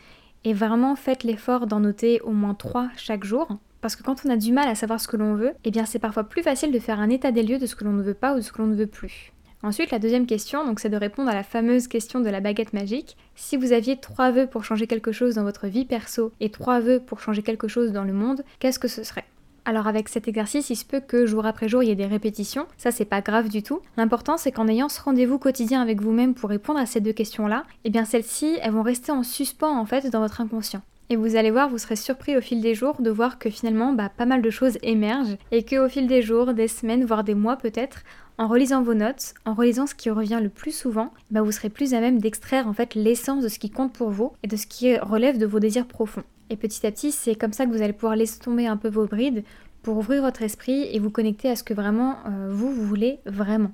Et 0.44 0.52
vraiment 0.52 0.94
faites 0.94 1.24
l'effort 1.24 1.66
d'en 1.66 1.80
noter 1.80 2.20
au 2.20 2.30
moins 2.30 2.54
3 2.54 2.88
chaque 2.96 3.24
jour. 3.24 3.48
Parce 3.80 3.96
que 3.96 4.04
quand 4.04 4.24
on 4.24 4.30
a 4.30 4.36
du 4.36 4.52
mal 4.52 4.68
à 4.68 4.76
savoir 4.76 5.00
ce 5.00 5.08
que 5.08 5.16
l'on 5.16 5.34
veut, 5.34 5.54
eh 5.64 5.70
bien 5.72 5.86
c'est 5.86 5.98
parfois 5.98 6.24
plus 6.24 6.42
facile 6.42 6.70
de 6.70 6.78
faire 6.78 7.00
un 7.00 7.10
état 7.10 7.32
des 7.32 7.42
lieux 7.42 7.58
de 7.58 7.66
ce 7.66 7.74
que 7.74 7.84
l'on 7.84 7.92
ne 7.92 8.02
veut 8.02 8.14
pas 8.14 8.34
ou 8.34 8.36
de 8.36 8.40
ce 8.42 8.52
que 8.52 8.62
l'on 8.62 8.68
ne 8.68 8.76
veut 8.76 8.86
plus. 8.86 9.33
Ensuite, 9.64 9.92
la 9.92 9.98
deuxième 9.98 10.26
question, 10.26 10.66
donc, 10.66 10.78
c'est 10.78 10.90
de 10.90 10.96
répondre 10.98 11.30
à 11.30 11.34
la 11.34 11.42
fameuse 11.42 11.88
question 11.88 12.20
de 12.20 12.28
la 12.28 12.40
baguette 12.40 12.74
magique. 12.74 13.16
Si 13.34 13.56
vous 13.56 13.72
aviez 13.72 13.96
trois 13.96 14.30
vœux 14.30 14.46
pour 14.46 14.62
changer 14.62 14.86
quelque 14.86 15.10
chose 15.10 15.36
dans 15.36 15.42
votre 15.42 15.68
vie 15.68 15.86
perso 15.86 16.32
et 16.38 16.50
trois 16.50 16.80
vœux 16.80 17.00
pour 17.00 17.20
changer 17.20 17.42
quelque 17.42 17.66
chose 17.66 17.90
dans 17.90 18.04
le 18.04 18.12
monde, 18.12 18.44
qu'est-ce 18.58 18.78
que 18.78 18.88
ce 18.88 19.02
serait? 19.02 19.24
Alors 19.64 19.86
avec 19.86 20.10
cet 20.10 20.28
exercice, 20.28 20.68
il 20.68 20.76
se 20.76 20.84
peut 20.84 21.00
que 21.00 21.24
jour 21.24 21.46
après 21.46 21.70
jour 21.70 21.82
il 21.82 21.88
y 21.88 21.92
ait 21.92 21.94
des 21.94 22.04
répétitions, 22.04 22.66
ça 22.76 22.90
c'est 22.90 23.06
pas 23.06 23.22
grave 23.22 23.48
du 23.48 23.62
tout. 23.62 23.80
L'important 23.96 24.36
c'est 24.36 24.52
qu'en 24.52 24.68
ayant 24.68 24.90
ce 24.90 25.00
rendez-vous 25.00 25.38
quotidien 25.38 25.80
avec 25.80 26.02
vous-même 26.02 26.34
pour 26.34 26.50
répondre 26.50 26.78
à 26.78 26.84
ces 26.84 27.00
deux 27.00 27.14
questions-là, 27.14 27.64
eh 27.84 27.90
bien 27.90 28.04
celles-ci, 28.04 28.58
elles 28.60 28.72
vont 28.72 28.82
rester 28.82 29.12
en 29.12 29.22
suspens 29.22 29.78
en 29.78 29.86
fait 29.86 30.10
dans 30.10 30.20
votre 30.20 30.42
inconscient. 30.42 30.82
Et 31.10 31.16
vous 31.16 31.36
allez 31.36 31.50
voir, 31.50 31.68
vous 31.68 31.78
serez 31.78 31.96
surpris 31.96 32.36
au 32.36 32.40
fil 32.40 32.62
des 32.62 32.74
jours 32.74 33.00
de 33.00 33.10
voir 33.10 33.38
que 33.38 33.50
finalement, 33.50 33.92
bah, 33.92 34.08
pas 34.08 34.24
mal 34.24 34.40
de 34.40 34.48
choses 34.48 34.78
émergent 34.82 35.36
et 35.52 35.62
qu'au 35.62 35.88
fil 35.88 36.06
des 36.06 36.22
jours, 36.22 36.54
des 36.54 36.66
semaines, 36.66 37.04
voire 37.04 37.24
des 37.24 37.34
mois 37.34 37.56
peut-être, 37.56 37.98
en 38.36 38.48
relisant 38.48 38.82
vos 38.82 38.94
notes, 38.94 39.34
en 39.44 39.54
relisant 39.54 39.86
ce 39.86 39.94
qui 39.94 40.10
revient 40.10 40.40
le 40.42 40.48
plus 40.48 40.76
souvent, 40.76 41.12
bah 41.30 41.42
vous 41.42 41.52
serez 41.52 41.70
plus 41.70 41.94
à 41.94 42.00
même 42.00 42.18
d'extraire 42.18 42.66
en 42.66 42.72
fait 42.72 42.94
l'essence 42.94 43.44
de 43.44 43.48
ce 43.48 43.58
qui 43.58 43.70
compte 43.70 43.92
pour 43.92 44.10
vous 44.10 44.32
et 44.42 44.48
de 44.48 44.56
ce 44.56 44.66
qui 44.66 44.96
relève 44.98 45.38
de 45.38 45.46
vos 45.46 45.60
désirs 45.60 45.86
profonds. 45.86 46.24
Et 46.50 46.56
petit 46.56 46.86
à 46.86 46.90
petit, 46.90 47.12
c'est 47.12 47.36
comme 47.36 47.52
ça 47.52 47.64
que 47.64 47.70
vous 47.70 47.82
allez 47.82 47.92
pouvoir 47.92 48.16
laisser 48.16 48.40
tomber 48.40 48.66
un 48.66 48.76
peu 48.76 48.88
vos 48.88 49.06
brides 49.06 49.44
pour 49.82 49.96
ouvrir 49.98 50.22
votre 50.22 50.42
esprit 50.42 50.88
et 50.94 50.98
vous 50.98 51.10
connecter 51.10 51.48
à 51.48 51.56
ce 51.56 51.62
que 51.62 51.74
vraiment 51.74 52.16
euh, 52.26 52.48
vous, 52.50 52.72
voulez 52.72 53.20
vraiment. 53.26 53.70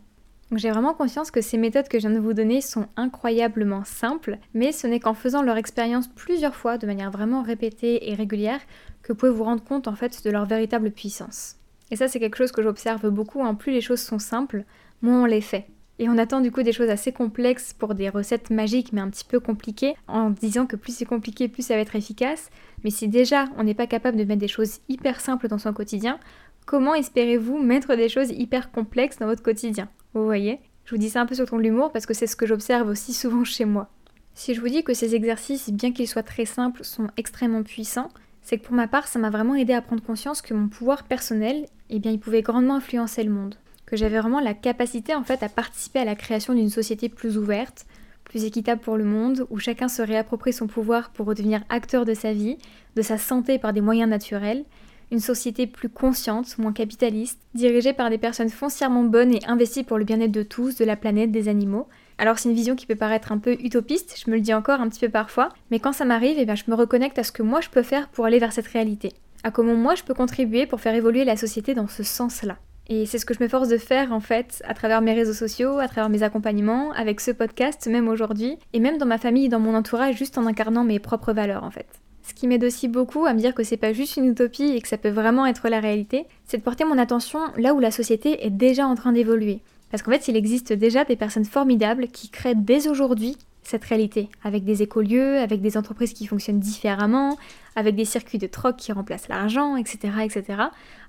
J'ai 0.56 0.70
vraiment 0.70 0.94
conscience 0.94 1.30
que 1.30 1.40
ces 1.40 1.56
méthodes 1.56 1.88
que 1.88 1.98
je 1.98 2.08
viens 2.08 2.16
de 2.16 2.22
vous 2.22 2.34
donner 2.34 2.60
sont 2.60 2.86
incroyablement 2.96 3.84
simples, 3.84 4.38
mais 4.52 4.72
ce 4.72 4.88
n'est 4.88 4.98
qu'en 4.98 5.14
faisant 5.14 5.42
leur 5.42 5.56
expérience 5.56 6.08
plusieurs 6.08 6.56
fois 6.56 6.76
de 6.76 6.86
manière 6.86 7.12
vraiment 7.12 7.42
répétée 7.42 8.10
et 8.10 8.14
régulière 8.14 8.60
que 9.02 9.12
vous 9.12 9.18
pouvez 9.18 9.32
vous 9.32 9.44
rendre 9.44 9.62
compte 9.62 9.86
en 9.86 9.94
fait 9.94 10.24
de 10.24 10.30
leur 10.30 10.46
véritable 10.46 10.90
puissance. 10.90 11.59
Et 11.90 11.96
ça, 11.96 12.08
c'est 12.08 12.20
quelque 12.20 12.36
chose 12.36 12.52
que 12.52 12.62
j'observe 12.62 13.08
beaucoup. 13.10 13.42
Hein. 13.42 13.54
Plus 13.54 13.72
les 13.72 13.80
choses 13.80 14.00
sont 14.00 14.18
simples, 14.18 14.64
moins 15.02 15.22
on 15.22 15.26
les 15.26 15.40
fait. 15.40 15.66
Et 15.98 16.08
on 16.08 16.16
attend 16.16 16.40
du 16.40 16.50
coup 16.50 16.62
des 16.62 16.72
choses 16.72 16.88
assez 16.88 17.12
complexes 17.12 17.74
pour 17.74 17.94
des 17.94 18.08
recettes 18.08 18.48
magiques 18.48 18.94
mais 18.94 19.02
un 19.02 19.10
petit 19.10 19.24
peu 19.24 19.38
compliquées, 19.38 19.94
en 20.08 20.30
disant 20.30 20.64
que 20.64 20.76
plus 20.76 20.96
c'est 20.96 21.04
compliqué, 21.04 21.46
plus 21.46 21.62
ça 21.62 21.74
va 21.74 21.80
être 21.80 21.94
efficace. 21.94 22.48
Mais 22.84 22.90
si 22.90 23.06
déjà 23.06 23.44
on 23.58 23.64
n'est 23.64 23.74
pas 23.74 23.86
capable 23.86 24.16
de 24.16 24.24
mettre 24.24 24.40
des 24.40 24.48
choses 24.48 24.78
hyper 24.88 25.20
simples 25.20 25.46
dans 25.46 25.58
son 25.58 25.74
quotidien, 25.74 26.18
comment 26.64 26.94
espérez-vous 26.94 27.58
mettre 27.58 27.96
des 27.96 28.08
choses 28.08 28.30
hyper 28.30 28.70
complexes 28.70 29.18
dans 29.18 29.26
votre 29.26 29.42
quotidien? 29.42 29.90
Vous 30.14 30.24
voyez? 30.24 30.60
Je 30.86 30.94
vous 30.94 30.98
dis 30.98 31.10
ça 31.10 31.20
un 31.20 31.26
peu 31.26 31.34
sur 31.34 31.44
ton 31.44 31.58
l'humour 31.58 31.92
parce 31.92 32.06
que 32.06 32.14
c'est 32.14 32.26
ce 32.26 32.34
que 32.34 32.46
j'observe 32.46 32.88
aussi 32.88 33.12
souvent 33.12 33.44
chez 33.44 33.66
moi. 33.66 33.90
Si 34.32 34.54
je 34.54 34.60
vous 34.62 34.70
dis 34.70 34.82
que 34.82 34.94
ces 34.94 35.14
exercices, 35.14 35.70
bien 35.70 35.92
qu'ils 35.92 36.08
soient 36.08 36.22
très 36.22 36.46
simples, 36.46 36.82
sont 36.82 37.08
extrêmement 37.18 37.62
puissants, 37.62 38.08
c'est 38.40 38.56
que 38.56 38.64
pour 38.64 38.74
ma 38.74 38.88
part, 38.88 39.06
ça 39.06 39.18
m'a 39.18 39.28
vraiment 39.28 39.54
aidé 39.54 39.74
à 39.74 39.82
prendre 39.82 40.02
conscience 40.02 40.40
que 40.40 40.54
mon 40.54 40.68
pouvoir 40.68 41.04
personnel, 41.04 41.66
eh 41.90 41.98
bien, 41.98 42.12
il 42.12 42.20
pouvait 42.20 42.42
grandement 42.42 42.76
influencer 42.76 43.22
le 43.22 43.30
monde. 43.30 43.56
Que 43.86 43.96
j'avais 43.96 44.20
vraiment 44.20 44.40
la 44.40 44.54
capacité, 44.54 45.14
en 45.14 45.24
fait, 45.24 45.42
à 45.42 45.48
participer 45.48 45.98
à 45.98 46.04
la 46.04 46.14
création 46.14 46.54
d'une 46.54 46.70
société 46.70 47.08
plus 47.08 47.36
ouverte, 47.36 47.86
plus 48.24 48.44
équitable 48.44 48.80
pour 48.80 48.96
le 48.96 49.04
monde, 49.04 49.46
où 49.50 49.58
chacun 49.58 49.88
se 49.88 50.02
réapproprie 50.02 50.52
son 50.52 50.68
pouvoir 50.68 51.10
pour 51.10 51.26
redevenir 51.26 51.62
acteur 51.68 52.04
de 52.04 52.14
sa 52.14 52.32
vie, 52.32 52.58
de 52.94 53.02
sa 53.02 53.18
santé 53.18 53.58
par 53.58 53.72
des 53.72 53.80
moyens 53.80 54.08
naturels, 54.08 54.64
une 55.10 55.18
société 55.18 55.66
plus 55.66 55.88
consciente, 55.88 56.56
moins 56.58 56.72
capitaliste, 56.72 57.40
dirigée 57.54 57.92
par 57.92 58.10
des 58.10 58.18
personnes 58.18 58.48
foncièrement 58.48 59.02
bonnes 59.02 59.34
et 59.34 59.44
investies 59.46 59.82
pour 59.82 59.98
le 59.98 60.04
bien-être 60.04 60.30
de 60.30 60.44
tous, 60.44 60.76
de 60.76 60.84
la 60.84 60.96
planète, 60.96 61.32
des 61.32 61.48
animaux, 61.48 61.88
alors 62.18 62.38
c'est 62.38 62.48
une 62.48 62.54
vision 62.54 62.76
qui 62.76 62.86
peut 62.86 62.94
paraître 62.94 63.32
un 63.32 63.38
peu 63.38 63.54
utopiste, 63.54 64.22
je 64.22 64.30
me 64.30 64.36
le 64.36 64.42
dis 64.42 64.54
encore 64.54 64.80
un 64.80 64.88
petit 64.88 65.00
peu 65.00 65.08
parfois, 65.08 65.48
mais 65.70 65.80
quand 65.80 65.92
ça 65.92 66.04
m'arrive, 66.04 66.36
eh 66.38 66.44
bien, 66.44 66.54
je 66.54 66.64
me 66.68 66.74
reconnecte 66.74 67.18
à 67.18 67.24
ce 67.24 67.32
que 67.32 67.42
moi 67.42 67.60
je 67.60 67.70
peux 67.70 67.82
faire 67.82 68.08
pour 68.08 68.26
aller 68.26 68.38
vers 68.38 68.52
cette 68.52 68.68
réalité, 68.68 69.12
à 69.44 69.50
comment 69.50 69.74
moi 69.74 69.94
je 69.94 70.02
peux 70.02 70.14
contribuer 70.14 70.66
pour 70.66 70.80
faire 70.80 70.94
évoluer 70.94 71.24
la 71.24 71.36
société 71.36 71.74
dans 71.74 71.88
ce 71.88 72.02
sens-là. 72.02 72.58
Et 72.88 73.06
c'est 73.06 73.18
ce 73.18 73.26
que 73.26 73.34
je 73.34 73.38
m'efforce 73.40 73.68
de 73.68 73.78
faire 73.78 74.12
en 74.12 74.20
fait 74.20 74.62
à 74.66 74.74
travers 74.74 75.00
mes 75.00 75.14
réseaux 75.14 75.32
sociaux, 75.32 75.78
à 75.78 75.86
travers 75.86 76.10
mes 76.10 76.24
accompagnements, 76.24 76.90
avec 76.92 77.20
ce 77.20 77.30
podcast 77.30 77.86
même 77.86 78.08
aujourd'hui, 78.08 78.58
et 78.72 78.80
même 78.80 78.98
dans 78.98 79.06
ma 79.06 79.18
famille 79.18 79.48
dans 79.48 79.60
mon 79.60 79.76
entourage, 79.76 80.16
juste 80.16 80.38
en 80.38 80.46
incarnant 80.46 80.84
mes 80.84 80.98
propres 80.98 81.32
valeurs 81.32 81.64
en 81.64 81.70
fait. 81.70 81.86
Ce 82.22 82.34
qui 82.34 82.46
m'aide 82.46 82.64
aussi 82.64 82.88
beaucoup 82.88 83.26
à 83.26 83.32
me 83.32 83.38
dire 83.38 83.54
que 83.54 83.64
c'est 83.64 83.76
pas 83.76 83.92
juste 83.92 84.16
une 84.16 84.26
utopie 84.26 84.72
et 84.74 84.80
que 84.80 84.88
ça 84.88 84.98
peut 84.98 85.08
vraiment 85.08 85.46
être 85.46 85.68
la 85.68 85.80
réalité, 85.80 86.26
c'est 86.44 86.58
de 86.58 86.62
porter 86.62 86.84
mon 86.84 86.98
attention 86.98 87.40
là 87.56 87.74
où 87.74 87.80
la 87.80 87.90
société 87.90 88.44
est 88.44 88.50
déjà 88.50 88.86
en 88.86 88.94
train 88.94 89.12
d'évoluer. 89.12 89.60
Parce 89.90 90.02
qu'en 90.02 90.12
fait, 90.12 90.28
il 90.28 90.36
existe 90.36 90.72
déjà 90.72 91.04
des 91.04 91.16
personnes 91.16 91.44
formidables 91.44 92.08
qui 92.08 92.28
créent 92.28 92.54
dès 92.54 92.88
aujourd'hui 92.88 93.36
cette 93.62 93.84
réalité, 93.84 94.28
avec 94.42 94.64
des 94.64 94.82
écolieux, 94.82 95.38
avec 95.38 95.60
des 95.60 95.76
entreprises 95.76 96.12
qui 96.12 96.26
fonctionnent 96.26 96.60
différemment, 96.60 97.36
avec 97.76 97.94
des 97.94 98.04
circuits 98.04 98.38
de 98.38 98.46
troc 98.46 98.76
qui 98.76 98.92
remplacent 98.92 99.28
l'argent, 99.28 99.76
etc., 99.76 99.98
etc. 100.24 100.44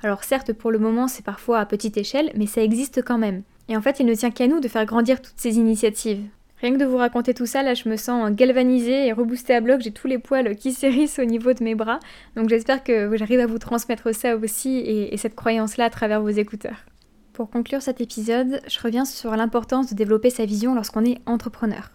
Alors 0.03 0.23
certes, 0.23 0.53
pour 0.53 0.71
le 0.71 0.79
moment, 0.79 1.07
c'est 1.07 1.25
parfois 1.25 1.59
à 1.59 1.65
petite 1.65 1.97
échelle, 1.97 2.31
mais 2.35 2.45
ça 2.45 2.61
existe 2.61 3.03
quand 3.03 3.17
même. 3.17 3.43
Et 3.69 3.77
en 3.77 3.81
fait, 3.81 3.99
il 3.99 4.05
ne 4.05 4.13
tient 4.13 4.31
qu'à 4.31 4.47
nous 4.47 4.59
de 4.59 4.67
faire 4.67 4.85
grandir 4.85 5.21
toutes 5.21 5.37
ces 5.37 5.57
initiatives. 5.57 6.21
Rien 6.59 6.73
que 6.73 6.77
de 6.77 6.85
vous 6.85 6.97
raconter 6.97 7.33
tout 7.33 7.47
ça, 7.47 7.63
là, 7.63 7.73
je 7.73 7.89
me 7.89 7.95
sens 7.95 8.29
galvanisée 8.31 9.07
et 9.07 9.13
reboostée 9.13 9.55
à 9.55 9.61
bloc. 9.61 9.81
J'ai 9.81 9.91
tous 9.91 10.05
les 10.05 10.19
poils 10.19 10.55
qui 10.55 10.73
s'hérissent 10.73 11.17
au 11.17 11.25
niveau 11.25 11.53
de 11.53 11.63
mes 11.63 11.73
bras. 11.73 11.99
Donc 12.35 12.49
j'espère 12.49 12.83
que 12.83 13.15
j'arrive 13.17 13.39
à 13.39 13.47
vous 13.47 13.57
transmettre 13.57 14.13
ça 14.13 14.35
aussi 14.35 14.77
et, 14.77 15.11
et 15.11 15.17
cette 15.17 15.35
croyance-là 15.35 15.85
à 15.85 15.89
travers 15.89 16.21
vos 16.21 16.29
écouteurs. 16.29 16.85
Pour 17.33 17.49
conclure 17.49 17.81
cet 17.81 17.99
épisode, 18.01 18.61
je 18.67 18.79
reviens 18.79 19.05
sur 19.05 19.35
l'importance 19.35 19.89
de 19.89 19.95
développer 19.95 20.29
sa 20.29 20.45
vision 20.45 20.75
lorsqu'on 20.75 21.03
est 21.03 21.17
entrepreneur. 21.25 21.89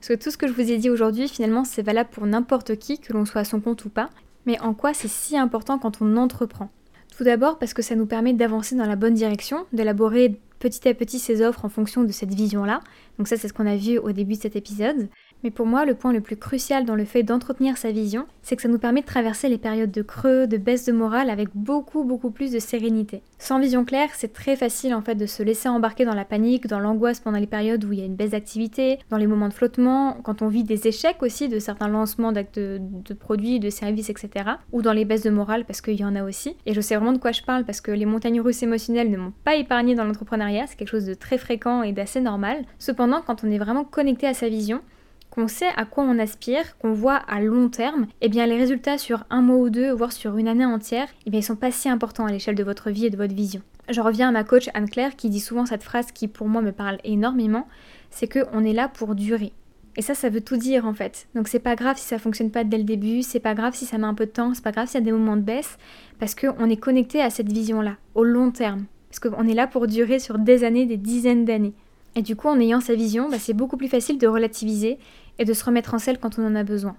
Parce 0.00 0.08
que 0.08 0.24
tout 0.24 0.30
ce 0.30 0.38
que 0.38 0.48
je 0.48 0.54
vous 0.54 0.72
ai 0.72 0.78
dit 0.78 0.88
aujourd'hui, 0.88 1.28
finalement, 1.28 1.64
c'est 1.64 1.82
valable 1.82 2.08
pour 2.10 2.24
n'importe 2.24 2.76
qui, 2.76 2.98
que 2.98 3.12
l'on 3.12 3.26
soit 3.26 3.42
à 3.42 3.44
son 3.44 3.60
compte 3.60 3.84
ou 3.84 3.90
pas. 3.90 4.08
Mais 4.46 4.58
en 4.60 4.72
quoi 4.72 4.94
c'est 4.94 5.08
si 5.08 5.36
important 5.36 5.78
quand 5.78 6.00
on 6.00 6.16
entreprend? 6.16 6.70
Tout 7.14 7.24
d'abord 7.24 7.58
parce 7.58 7.74
que 7.74 7.82
ça 7.82 7.96
nous 7.96 8.06
permet 8.06 8.32
d'avancer 8.32 8.74
dans 8.76 8.86
la 8.86 8.96
bonne 8.96 9.12
direction, 9.12 9.66
d'élaborer 9.74 10.40
petit 10.58 10.88
à 10.88 10.94
petit 10.94 11.18
ses 11.18 11.42
offres 11.42 11.66
en 11.66 11.68
fonction 11.68 12.02
de 12.02 12.12
cette 12.12 12.32
vision-là. 12.32 12.80
Donc 13.18 13.28
ça, 13.28 13.36
c'est 13.36 13.48
ce 13.48 13.52
qu'on 13.52 13.66
a 13.66 13.76
vu 13.76 13.98
au 13.98 14.12
début 14.12 14.36
de 14.36 14.40
cet 14.40 14.56
épisode. 14.56 15.10
Mais 15.42 15.50
pour 15.50 15.66
moi, 15.66 15.84
le 15.84 15.94
point 15.94 16.12
le 16.12 16.20
plus 16.20 16.36
crucial 16.36 16.84
dans 16.84 16.94
le 16.94 17.04
fait 17.04 17.22
d'entretenir 17.22 17.76
sa 17.76 17.90
vision, 17.90 18.26
c'est 18.42 18.56
que 18.56 18.62
ça 18.62 18.68
nous 18.68 18.78
permet 18.78 19.00
de 19.00 19.06
traverser 19.06 19.48
les 19.48 19.58
périodes 19.58 19.90
de 19.90 20.02
creux, 20.02 20.46
de 20.46 20.56
baisse 20.56 20.86
de 20.86 20.92
morale 20.92 21.30
avec 21.30 21.48
beaucoup 21.54 22.04
beaucoup 22.04 22.30
plus 22.30 22.52
de 22.52 22.58
sérénité. 22.58 23.22
Sans 23.38 23.58
vision 23.58 23.84
claire, 23.84 24.10
c'est 24.14 24.32
très 24.32 24.56
facile 24.56 24.94
en 24.94 25.02
fait 25.02 25.14
de 25.14 25.26
se 25.26 25.42
laisser 25.42 25.68
embarquer 25.68 26.04
dans 26.04 26.14
la 26.14 26.24
panique, 26.24 26.66
dans 26.66 26.78
l'angoisse 26.78 27.20
pendant 27.20 27.38
les 27.38 27.46
périodes 27.46 27.84
où 27.84 27.92
il 27.92 27.98
y 27.98 28.02
a 28.02 28.06
une 28.06 28.16
baisse 28.16 28.30
d'activité, 28.30 28.98
dans 29.08 29.16
les 29.16 29.26
moments 29.26 29.48
de 29.48 29.54
flottement, 29.54 30.18
quand 30.22 30.42
on 30.42 30.48
vit 30.48 30.64
des 30.64 30.86
échecs 30.86 31.22
aussi 31.22 31.48
de 31.48 31.58
certains 31.58 31.88
lancements 31.88 32.32
d'actes 32.32 32.58
de, 32.58 33.14
produits, 33.14 33.60
de 33.60 33.70
services, 33.70 34.10
etc. 34.10 34.50
Ou 34.72 34.82
dans 34.82 34.92
les 34.92 35.04
baisses 35.04 35.22
de 35.22 35.30
morale 35.30 35.64
parce 35.64 35.80
qu'il 35.80 35.98
y 35.98 36.04
en 36.04 36.16
a 36.16 36.22
aussi. 36.22 36.56
Et 36.66 36.74
je 36.74 36.80
sais 36.80 36.96
vraiment 36.96 37.12
de 37.12 37.18
quoi 37.18 37.32
je 37.32 37.42
parle 37.42 37.64
parce 37.64 37.80
que 37.80 37.90
les 37.90 38.06
montagnes 38.06 38.40
russes 38.40 38.62
émotionnelles 38.62 39.10
ne 39.10 39.16
m'ont 39.16 39.32
pas 39.44 39.56
épargné 39.56 39.94
dans 39.94 40.04
l'entrepreneuriat, 40.04 40.66
c'est 40.66 40.76
quelque 40.76 40.88
chose 40.88 41.06
de 41.06 41.14
très 41.14 41.38
fréquent 41.38 41.82
et 41.82 41.92
d'assez 41.92 42.20
normal. 42.20 42.64
Cependant, 42.78 43.22
quand 43.26 43.44
on 43.44 43.50
est 43.50 43.58
vraiment 43.58 43.84
connecté 43.84 44.26
à 44.26 44.34
sa 44.34 44.48
vision, 44.48 44.80
qu'on 45.30 45.48
sait 45.48 45.70
à 45.76 45.84
quoi 45.84 46.04
on 46.04 46.18
aspire, 46.18 46.76
qu'on 46.78 46.92
voit 46.92 47.16
à 47.28 47.40
long 47.40 47.68
terme, 47.68 48.06
eh 48.20 48.28
bien 48.28 48.46
les 48.46 48.56
résultats 48.56 48.98
sur 48.98 49.24
un 49.30 49.42
mois 49.42 49.56
ou 49.56 49.70
deux, 49.70 49.92
voire 49.92 50.12
sur 50.12 50.36
une 50.36 50.48
année 50.48 50.64
entière, 50.64 51.08
eh 51.26 51.30
bien 51.30 51.40
ils 51.40 51.44
sont 51.44 51.56
pas 51.56 51.70
si 51.70 51.88
importants 51.88 52.26
à 52.26 52.32
l'échelle 52.32 52.56
de 52.56 52.64
votre 52.64 52.90
vie 52.90 53.06
et 53.06 53.10
de 53.10 53.16
votre 53.16 53.34
vision. 53.34 53.62
Je 53.88 54.00
reviens 54.00 54.28
à 54.28 54.32
ma 54.32 54.44
coach 54.44 54.68
Anne-Claire 54.74 55.16
qui 55.16 55.30
dit 55.30 55.40
souvent 55.40 55.66
cette 55.66 55.82
phrase 55.82 56.12
qui 56.12 56.28
pour 56.28 56.48
moi 56.48 56.62
me 56.62 56.72
parle 56.72 56.98
énormément, 57.04 57.66
c'est 58.10 58.28
qu'on 58.28 58.64
est 58.64 58.72
là 58.72 58.88
pour 58.88 59.14
durer. 59.14 59.52
Et 59.96 60.02
ça, 60.02 60.14
ça 60.14 60.28
veut 60.28 60.40
tout 60.40 60.56
dire 60.56 60.86
en 60.86 60.94
fait. 60.94 61.26
Donc 61.34 61.48
c'est 61.48 61.58
pas 61.58 61.74
grave 61.74 61.96
si 61.96 62.04
ça 62.04 62.18
fonctionne 62.18 62.50
pas 62.50 62.64
dès 62.64 62.78
le 62.78 62.84
début, 62.84 63.22
c'est 63.22 63.40
pas 63.40 63.54
grave 63.54 63.74
si 63.74 63.86
ça 63.86 63.98
met 63.98 64.06
un 64.06 64.14
peu 64.14 64.26
de 64.26 64.30
temps, 64.30 64.54
c'est 64.54 64.62
pas 64.62 64.72
grave 64.72 64.88
s'il 64.88 65.00
y 65.00 65.02
a 65.02 65.04
des 65.04 65.12
moments 65.12 65.36
de 65.36 65.42
baisse, 65.42 65.78
parce 66.18 66.34
qu'on 66.34 66.70
est 66.70 66.76
connecté 66.76 67.20
à 67.20 67.30
cette 67.30 67.50
vision-là, 67.50 67.96
au 68.14 68.24
long 68.24 68.50
terme. 68.50 68.84
Parce 69.10 69.18
qu'on 69.18 69.48
est 69.48 69.54
là 69.54 69.66
pour 69.66 69.88
durer 69.88 70.20
sur 70.20 70.38
des 70.38 70.62
années, 70.62 70.86
des 70.86 70.96
dizaines 70.96 71.44
d'années. 71.44 71.74
Et 72.16 72.22
du 72.22 72.36
coup, 72.36 72.48
en 72.48 72.58
ayant 72.58 72.80
sa 72.80 72.94
vision, 72.94 73.28
bah, 73.28 73.38
c'est 73.38 73.54
beaucoup 73.54 73.76
plus 73.76 73.88
facile 73.88 74.18
de 74.18 74.26
relativiser 74.26 74.98
et 75.38 75.44
de 75.44 75.52
se 75.52 75.64
remettre 75.64 75.94
en 75.94 75.98
selle 75.98 76.18
quand 76.18 76.38
on 76.38 76.46
en 76.46 76.54
a 76.56 76.64
besoin. 76.64 76.96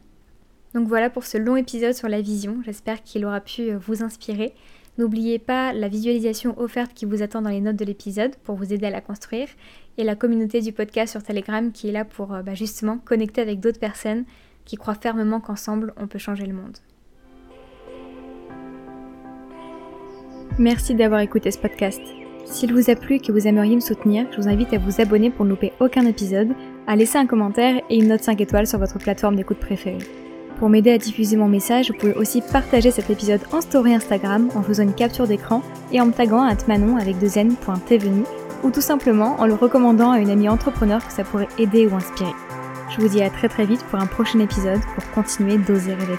Donc 0.74 0.88
voilà 0.88 1.10
pour 1.10 1.26
ce 1.26 1.38
long 1.38 1.58
épisode 1.58 1.94
sur 1.94 2.08
la 2.08 2.22
vision, 2.22 2.62
j'espère 2.64 3.04
qu'il 3.04 3.26
aura 3.26 3.42
pu 3.42 3.72
euh, 3.72 3.78
vous 3.78 4.04
inspirer. 4.04 4.54
N'oubliez 4.98 5.40
pas 5.40 5.74
la 5.74 5.88
visualisation 5.88 6.58
offerte 6.60 6.94
qui 6.94 7.06
vous 7.06 7.22
attend 7.22 7.42
dans 7.42 7.50
les 7.50 7.62
notes 7.62 7.76
de 7.76 7.86
l'épisode 7.86 8.36
pour 8.44 8.56
vous 8.56 8.74
aider 8.74 8.86
à 8.86 8.90
la 8.90 9.02
construire 9.02 9.48
et 9.98 10.04
la 10.04 10.16
communauté 10.16 10.62
du 10.62 10.72
podcast 10.72 11.12
sur 11.12 11.24
Telegram 11.24 11.72
qui 11.72 11.90
est 11.90 11.92
là 11.92 12.06
pour 12.06 12.34
euh, 12.34 12.42
bah, 12.42 12.54
justement 12.54 12.98
connecter 12.98 13.42
avec 13.42 13.60
d'autres 13.60 13.80
personnes 13.80 14.24
qui 14.64 14.78
croient 14.78 14.96
fermement 14.96 15.42
qu'ensemble 15.42 15.94
on 15.98 16.08
peut 16.08 16.20
changer 16.20 16.46
le 16.46 16.54
monde. 16.54 16.78
Merci 20.58 20.96
d'avoir 20.96 21.22
écouté 21.22 21.52
ce 21.52 21.58
podcast. 21.58 22.02
S'il 22.46 22.74
vous 22.74 22.90
a 22.90 22.96
plu 22.96 23.16
et 23.16 23.20
que 23.20 23.32
vous 23.32 23.48
aimeriez 23.48 23.76
me 23.76 23.82
soutenir, 23.82 24.26
je 24.32 24.38
vous 24.38 24.48
invite 24.48 24.74
à 24.74 24.78
vous 24.78 25.02
abonner 25.02 25.30
pour 25.30 25.46
ne 25.46 25.52
louper 25.52 25.72
aucun 25.80 26.06
épisode, 26.06 26.50
à 26.88 26.96
laisser 26.96 27.18
un 27.18 27.26
commentaire 27.26 27.82
et 27.90 27.98
une 27.98 28.08
note 28.08 28.24
5 28.24 28.40
étoiles 28.42 28.68
sur 28.68 28.80
votre 28.80 28.98
plateforme 28.98 29.36
d'écoute 29.36 29.60
préférée. 29.60 29.98
Pour 30.60 30.70
m'aider 30.70 30.92
à 30.92 30.98
diffuser 30.98 31.38
mon 31.38 31.48
message, 31.48 31.90
vous 31.90 31.98
pouvez 31.98 32.14
aussi 32.14 32.42
partager 32.42 32.92
cet 32.92 33.10
épisode 33.10 33.42
en 33.52 33.62
story 33.62 33.96
Instagram 33.96 34.50
en 34.56 34.62
faisant 34.62 34.84
une 34.84 34.94
capture 34.94 35.28
d'écran 35.28 35.64
et 35.92 36.00
en 36.00 36.06
me 36.06 36.12
taguant 36.12 36.44
à 36.44 36.56
manon 36.68 36.98
avec 36.98 37.18
deux 37.18 37.38
n.tvenu 37.38 38.24
ou 38.64 38.70
tout 38.70 38.82
simplement 38.82 39.38
en 39.40 39.48
le 39.48 39.56
recommandant 39.56 40.12
à 40.12 40.20
une 40.20 40.30
amie 40.30 40.50
entrepreneur 40.50 41.06
que 41.06 41.14
ça 41.14 41.24
pourrait 41.24 41.48
aider 41.58 41.88
ou 41.88 41.96
inspirer. 41.96 42.34
Je 42.90 43.02
vous 43.02 43.08
dis 43.08 43.24
à 43.24 43.30
très 43.30 43.50
très 43.50 43.66
vite 43.66 43.84
pour 43.86 44.00
un 44.00 44.06
prochain 44.06 44.40
épisode 44.40 44.82
pour 44.96 45.10
continuer 45.12 45.58
d'oser 45.58 45.94
rêver. 45.94 46.18